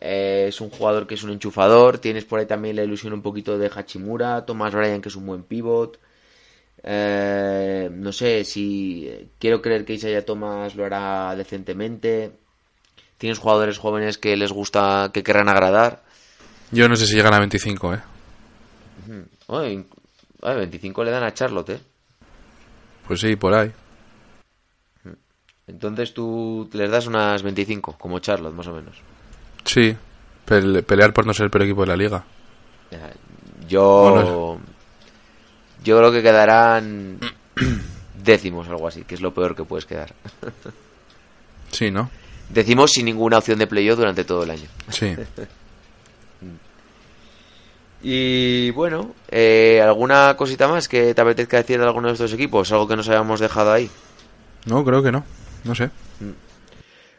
[0.00, 1.98] Eh, es un jugador que es un enchufador.
[1.98, 5.26] Tienes por ahí también la ilusión un poquito de Hachimura, Thomas Bryan, que es un
[5.26, 5.98] buen pivot.
[6.88, 12.32] Eh, no sé si eh, quiero creer que Isaiah Thomas lo hará decentemente.
[13.18, 16.04] Tienes jugadores jóvenes que les gusta, que querrán agradar.
[16.70, 18.00] Yo no sé si llegan a 25, ¿eh?
[19.48, 19.84] Ay,
[20.42, 21.80] 25 le dan a Charlotte, ¿eh?
[23.06, 23.72] Pues sí, por ahí.
[25.66, 28.96] Entonces tú les das unas 25, como Charlotte, más o menos.
[29.64, 29.96] Sí.
[30.46, 32.24] Pele- pelear por no ser el peor equipo de la liga.
[33.68, 34.12] Yo.
[34.12, 34.60] Bueno,
[35.86, 37.20] Yo creo que quedarán
[38.24, 40.12] décimos, algo así, que es lo peor que puedes quedar.
[41.70, 42.10] Sí, ¿no?
[42.48, 44.68] Decimos sin ninguna opción de playoff durante todo el año.
[44.90, 45.14] Sí.
[48.02, 52.70] Y bueno, eh, ¿alguna cosita más que te apetezca decir de alguno de estos equipos?
[52.70, 53.90] Algo que nos hayamos dejado ahí.
[54.66, 55.24] No, creo que no.
[55.64, 55.90] No sé.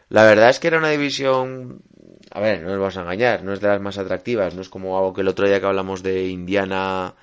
[0.08, 1.82] La verdad es que era una división.
[2.30, 4.54] A ver, no nos vamos a engañar, no es de las más atractivas.
[4.54, 7.14] No es como algo que el otro día que hablamos de Indiana,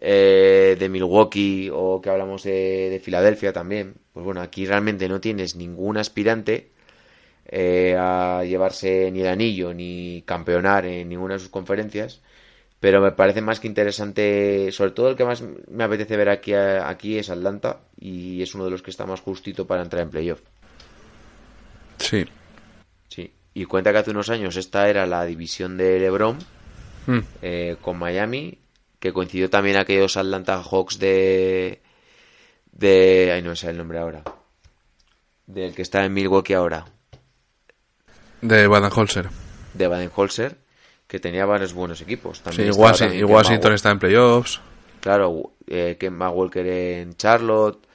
[0.00, 3.94] eh, de Milwaukee o que hablamos de, de Filadelfia también.
[4.12, 6.68] Pues bueno, aquí realmente no tienes ningún aspirante
[7.46, 12.20] eh, a llevarse ni el anillo ni campeonar en ninguna de sus conferencias.
[12.80, 16.52] Pero me parece más que interesante, sobre todo el que más me apetece ver aquí,
[16.52, 20.10] aquí es Atlanta y es uno de los que está más justito para entrar en
[20.10, 20.40] playoff.
[21.98, 22.24] Sí.
[23.08, 26.38] Sí, y cuenta que hace unos años esta era la división de LeBron
[27.06, 27.18] Mm.
[27.42, 28.58] eh, con Miami,
[29.04, 31.82] que coincidió también aquellos Atlanta Hawks de.
[32.72, 33.32] de.
[33.34, 34.22] Ay, no me sale el nombre ahora.
[35.46, 36.86] Del que está en Milwaukee ahora,
[38.40, 39.28] De Baden-Holzer.
[39.74, 40.56] de Baden-Holzer,
[41.06, 42.38] que tenía varios buenos equipos.
[42.38, 44.60] Sí, También y estaba Washington, también y Washington Wa- está en playoffs.
[45.00, 47.86] Claro, eh, Kemba Walker en Charlotte.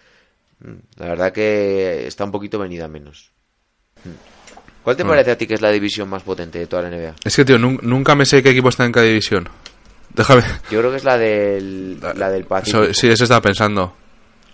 [0.59, 3.31] Mm, La verdad que está un poquito venida menos.
[4.03, 4.09] Mm.
[4.83, 5.07] ¿Cuál te Mm.
[5.07, 7.15] parece a ti que es la división más potente de toda la NBA?
[7.25, 9.49] Es que, tío, nun- nunca me sé qué equipo está en cada división.
[10.13, 10.43] Déjame.
[10.71, 12.83] Yo creo que es la del, la del Pacífico.
[12.83, 13.95] Eso- sí, eso estaba pensando.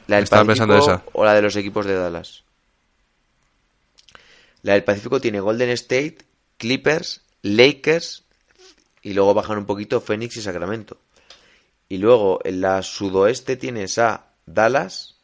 [0.07, 1.03] La del estaba Pacífico pensando esa.
[1.13, 2.43] o la de los equipos de Dallas.
[4.61, 6.17] La del Pacífico tiene Golden State,
[6.57, 8.23] Clippers, Lakers
[9.01, 10.97] y luego bajan un poquito Phoenix y Sacramento.
[11.87, 15.17] Y luego en la sudoeste tienes a Dallas,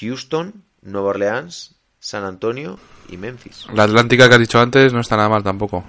[0.00, 2.78] Houston, Nueva Orleans, San Antonio
[3.08, 3.66] y Memphis.
[3.74, 5.84] La Atlántica que has dicho antes no está nada mal tampoco.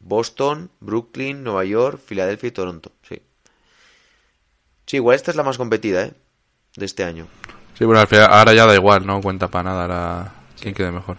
[0.00, 2.92] Boston, Brooklyn, Nueva York, Filadelfia y Toronto.
[3.08, 3.22] Sí.
[4.86, 6.14] Sí, igual esta es la más competida, ¿eh?
[6.74, 7.26] De este año.
[7.78, 9.82] Sí, bueno, al final, ahora ya da igual, no cuenta para nada.
[9.82, 11.18] Ahora, quién quede mejor.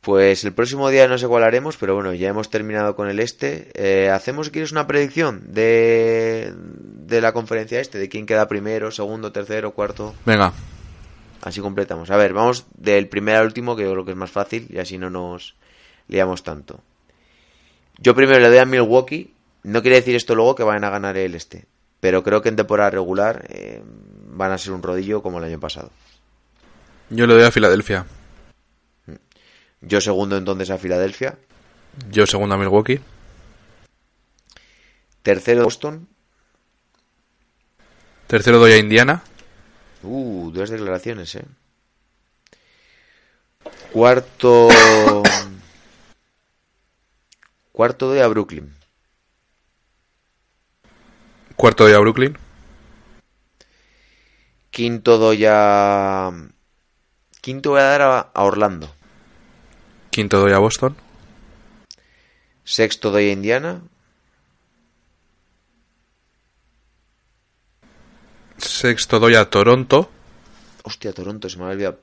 [0.00, 3.20] Pues el próximo día no sé cuál haremos, pero bueno, ya hemos terminado con el
[3.20, 3.70] este.
[3.74, 8.90] Eh, Hacemos, si quieres, una predicción de, de la conferencia este, de quién queda primero,
[8.90, 10.14] segundo, tercero, cuarto.
[10.24, 10.54] Venga,
[11.42, 12.10] Así completamos.
[12.10, 14.78] A ver, vamos del primer al último, que yo creo que es más fácil y
[14.78, 15.54] así no nos
[16.10, 16.80] liamos tanto.
[17.98, 19.32] Yo primero le doy a Milwaukee.
[19.62, 21.66] No quiere decir esto luego que vayan a ganar el este,
[22.00, 25.60] pero creo que en temporada regular eh, van a ser un rodillo como el año
[25.60, 25.90] pasado.
[27.10, 28.06] yo le doy a Filadelfia.
[29.82, 31.38] Yo segundo entonces a Filadelfia.
[32.10, 33.00] Yo segundo a Milwaukee.
[35.22, 36.08] Tercero Boston.
[38.26, 39.22] Tercero doy a Indiana.
[40.02, 41.44] Uh, dos declaraciones, eh.
[43.92, 44.68] Cuarto.
[47.72, 48.74] Cuarto doy a Brooklyn.
[51.56, 52.36] Cuarto doy a Brooklyn.
[54.70, 56.30] Quinto doy a.
[57.40, 58.88] Quinto voy a dar a, a Orlando.
[60.10, 60.96] Quinto doy a Boston.
[62.64, 63.82] Sexto doy a Indiana.
[68.58, 70.10] Sexto doy a Toronto.
[70.84, 72.00] Hostia, Toronto, se me había olvidado.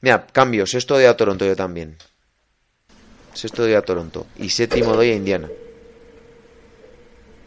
[0.00, 0.66] Mira, cambio.
[0.66, 1.96] Sexto doy a Toronto yo también.
[3.34, 4.26] Sexto doy a Toronto.
[4.38, 5.48] Y séptimo doy a Indiana.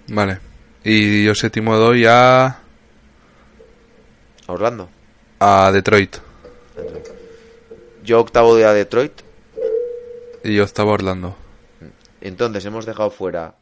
[0.08, 0.40] Vale.
[0.84, 2.58] Y yo séptimo doy a, A
[4.48, 4.90] Orlando.
[5.40, 6.18] a Detroit.
[8.04, 9.22] Yo octavo doy a Detroit.
[10.44, 11.36] Y octavo a Orlando.
[12.22, 13.56] Entonces hemos dejado fuera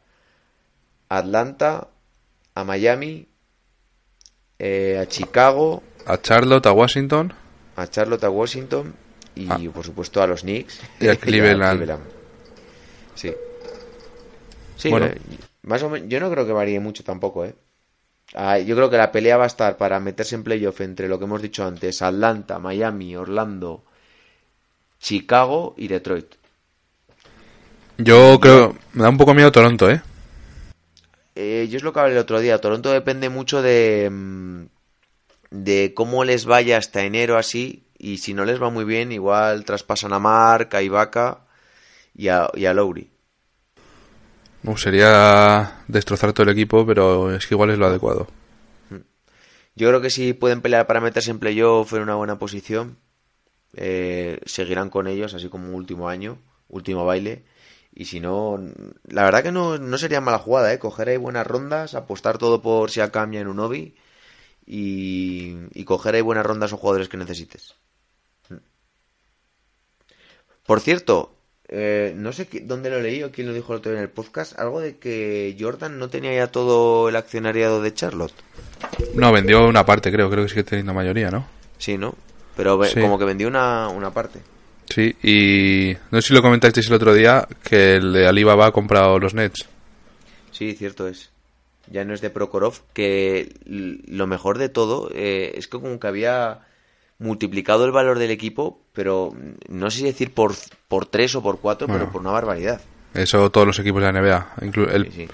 [1.08, 1.88] a Atlanta,
[2.54, 3.26] a Miami,
[4.58, 7.34] eh, a Chicago, A Charlotte, a Washington.
[7.80, 8.94] A Charlotte, a Washington
[9.34, 9.58] y Ah.
[9.72, 12.00] por supuesto a los Knicks Y a Cleveland.
[13.14, 13.32] Sí.
[14.76, 15.06] Sí, Bueno.
[15.06, 15.18] eh,
[15.62, 16.08] más o menos.
[16.08, 17.54] Yo no creo que varíe mucho tampoco, ¿eh?
[18.34, 21.18] Ah, yo creo que la pelea va a estar para meterse en playoff entre lo
[21.18, 23.84] que hemos dicho antes: Atlanta, Miami, Orlando,
[25.00, 26.34] Chicago y Detroit.
[27.96, 28.76] Yo creo.
[28.92, 30.00] Me da un poco miedo Toronto, ¿eh?
[31.34, 32.60] Eh, yo es lo que hablé el otro día.
[32.60, 34.64] Toronto depende mucho de, mm,
[35.50, 37.84] de cómo les vaya hasta enero así.
[37.98, 41.40] Y si no les va muy bien, igual traspasan a Mark, a Ibaka
[42.14, 43.10] y a, y a Lowry.
[44.64, 48.28] Uh, sería destrozar todo el equipo, pero es que igual es lo adecuado.
[49.74, 52.98] Yo creo que si pueden pelear para meterse en playoff en una buena posición,
[53.74, 56.38] eh, seguirán con ellos, así como último año,
[56.68, 57.44] último baile.
[57.94, 58.60] Y si no,
[59.04, 60.78] la verdad que no, no sería mala jugada, ¿eh?
[60.78, 63.94] Coger ahí buenas rondas, apostar todo por si cambia en un hobby
[64.70, 67.74] y, y coger ahí buenas rondas o jugadores que necesites.
[70.66, 71.34] Por cierto,
[71.68, 74.04] eh, no sé qué- dónde lo leí o quién lo dijo el otro día en
[74.04, 78.34] el podcast, algo de que Jordan no tenía ya todo el accionariado de Charlotte.
[79.14, 80.28] No, vendió una parte, creo.
[80.30, 81.46] Creo que sigue teniendo mayoría, ¿no?
[81.78, 82.14] Sí, ¿no?
[82.56, 83.00] Pero Sí.
[83.00, 84.40] como que vendió una, una parte.
[84.90, 88.72] Sí, y no sé si lo comentasteis el otro día, que el de Alibaba ha
[88.72, 89.66] comprado los Nets.
[90.50, 91.30] Sí, cierto es.
[91.90, 96.06] Ya no es de Prokhorov, que lo mejor de todo eh, es que como que
[96.06, 96.60] había
[97.18, 99.32] multiplicado el valor del equipo, pero
[99.68, 100.54] no sé si decir por,
[100.88, 102.00] por tres o por cuatro, Bueno.
[102.04, 102.80] pero por una barbaridad.
[103.14, 104.48] Eso todos los equipos de la NBA.
[104.92, 105.28] el Sí, sí.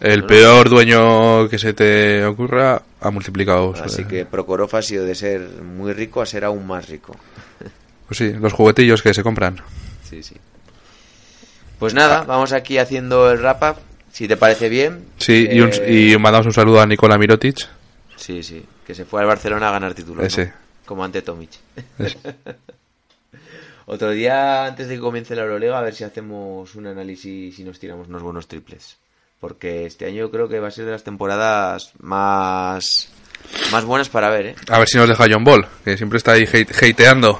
[0.00, 0.26] el No, no.
[0.28, 3.72] peor dueño que se te ocurra ha multiplicado.
[3.82, 7.16] Así eh, que Prokhorov ha sido de ser muy rico a ser aún más rico.
[8.06, 9.56] Pues sí, los juguetillos que se compran.
[10.04, 10.36] Sí, sí.
[11.78, 13.76] Pues nada, vamos aquí haciendo el wrap up,
[14.16, 15.04] si te parece bien.
[15.18, 17.58] Sí, y, un- Eh, y mandamos un saludo a Nikola Mirotic.
[18.16, 20.20] Sí, sí, que se fue al Barcelona a ganar títulos.
[20.22, 20.26] ¿no?
[20.26, 20.52] Ese.
[20.86, 21.50] Como ante Tomic.
[23.86, 27.62] Otro día, antes de que comience la Euroliga, a ver si hacemos un análisis y
[27.64, 28.96] nos tiramos unos buenos triples.
[29.38, 33.08] Porque este año creo que va a ser de las temporadas más,
[33.70, 34.54] más buenas para ver, ¿eh?
[34.70, 37.38] A ver si nos deja John Ball, que siempre está ahí hate- hateando.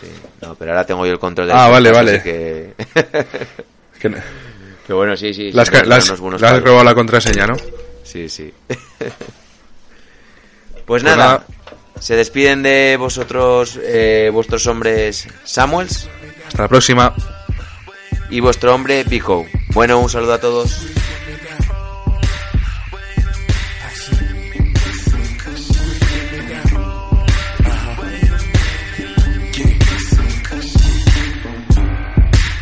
[0.00, 0.08] Sí.
[0.40, 2.14] No, pero ahora tengo yo el control del Ah, vale, vale.
[2.16, 2.74] así Que...
[4.00, 4.16] Que no-
[4.86, 5.50] que bueno, sí, sí.
[5.50, 6.18] sí, las, las, las has
[6.62, 7.56] robado la contraseña, ¿no?
[8.02, 8.52] Sí, sí.
[8.66, 8.78] pues
[10.86, 11.46] Pues nada, nada.
[11.98, 16.08] se despiden de vosotros, eh, vuestros hombres Samuels
[16.46, 17.14] Hasta la próxima.
[18.30, 19.46] y vuestro hombre Pico.
[19.72, 20.78] Bueno, un saludo a todos.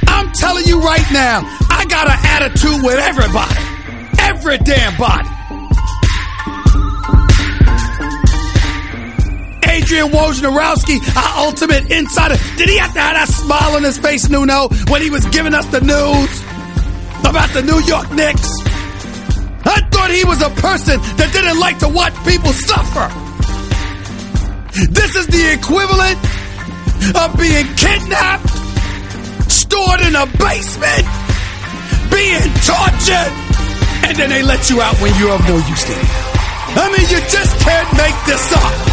[0.08, 1.42] I'm telling you right now,
[2.04, 3.54] got an attitude with everybody.
[4.18, 5.28] Every damn body.
[9.68, 12.36] Adrian Wojnarowski, our ultimate insider.
[12.56, 15.54] Did he have to have that smile on his face, Nuno, when he was giving
[15.54, 16.42] us the news
[17.24, 18.50] about the New York Knicks?
[19.64, 23.08] I thought he was a person that didn't like to watch people suffer.
[24.90, 26.18] This is the equivalent
[27.16, 28.48] of being kidnapped,
[29.50, 31.21] stored in a basement,
[32.12, 33.32] being tortured,
[34.06, 36.06] and then they let you out when you're of no use to them.
[36.76, 38.92] I mean, you just can't make this up.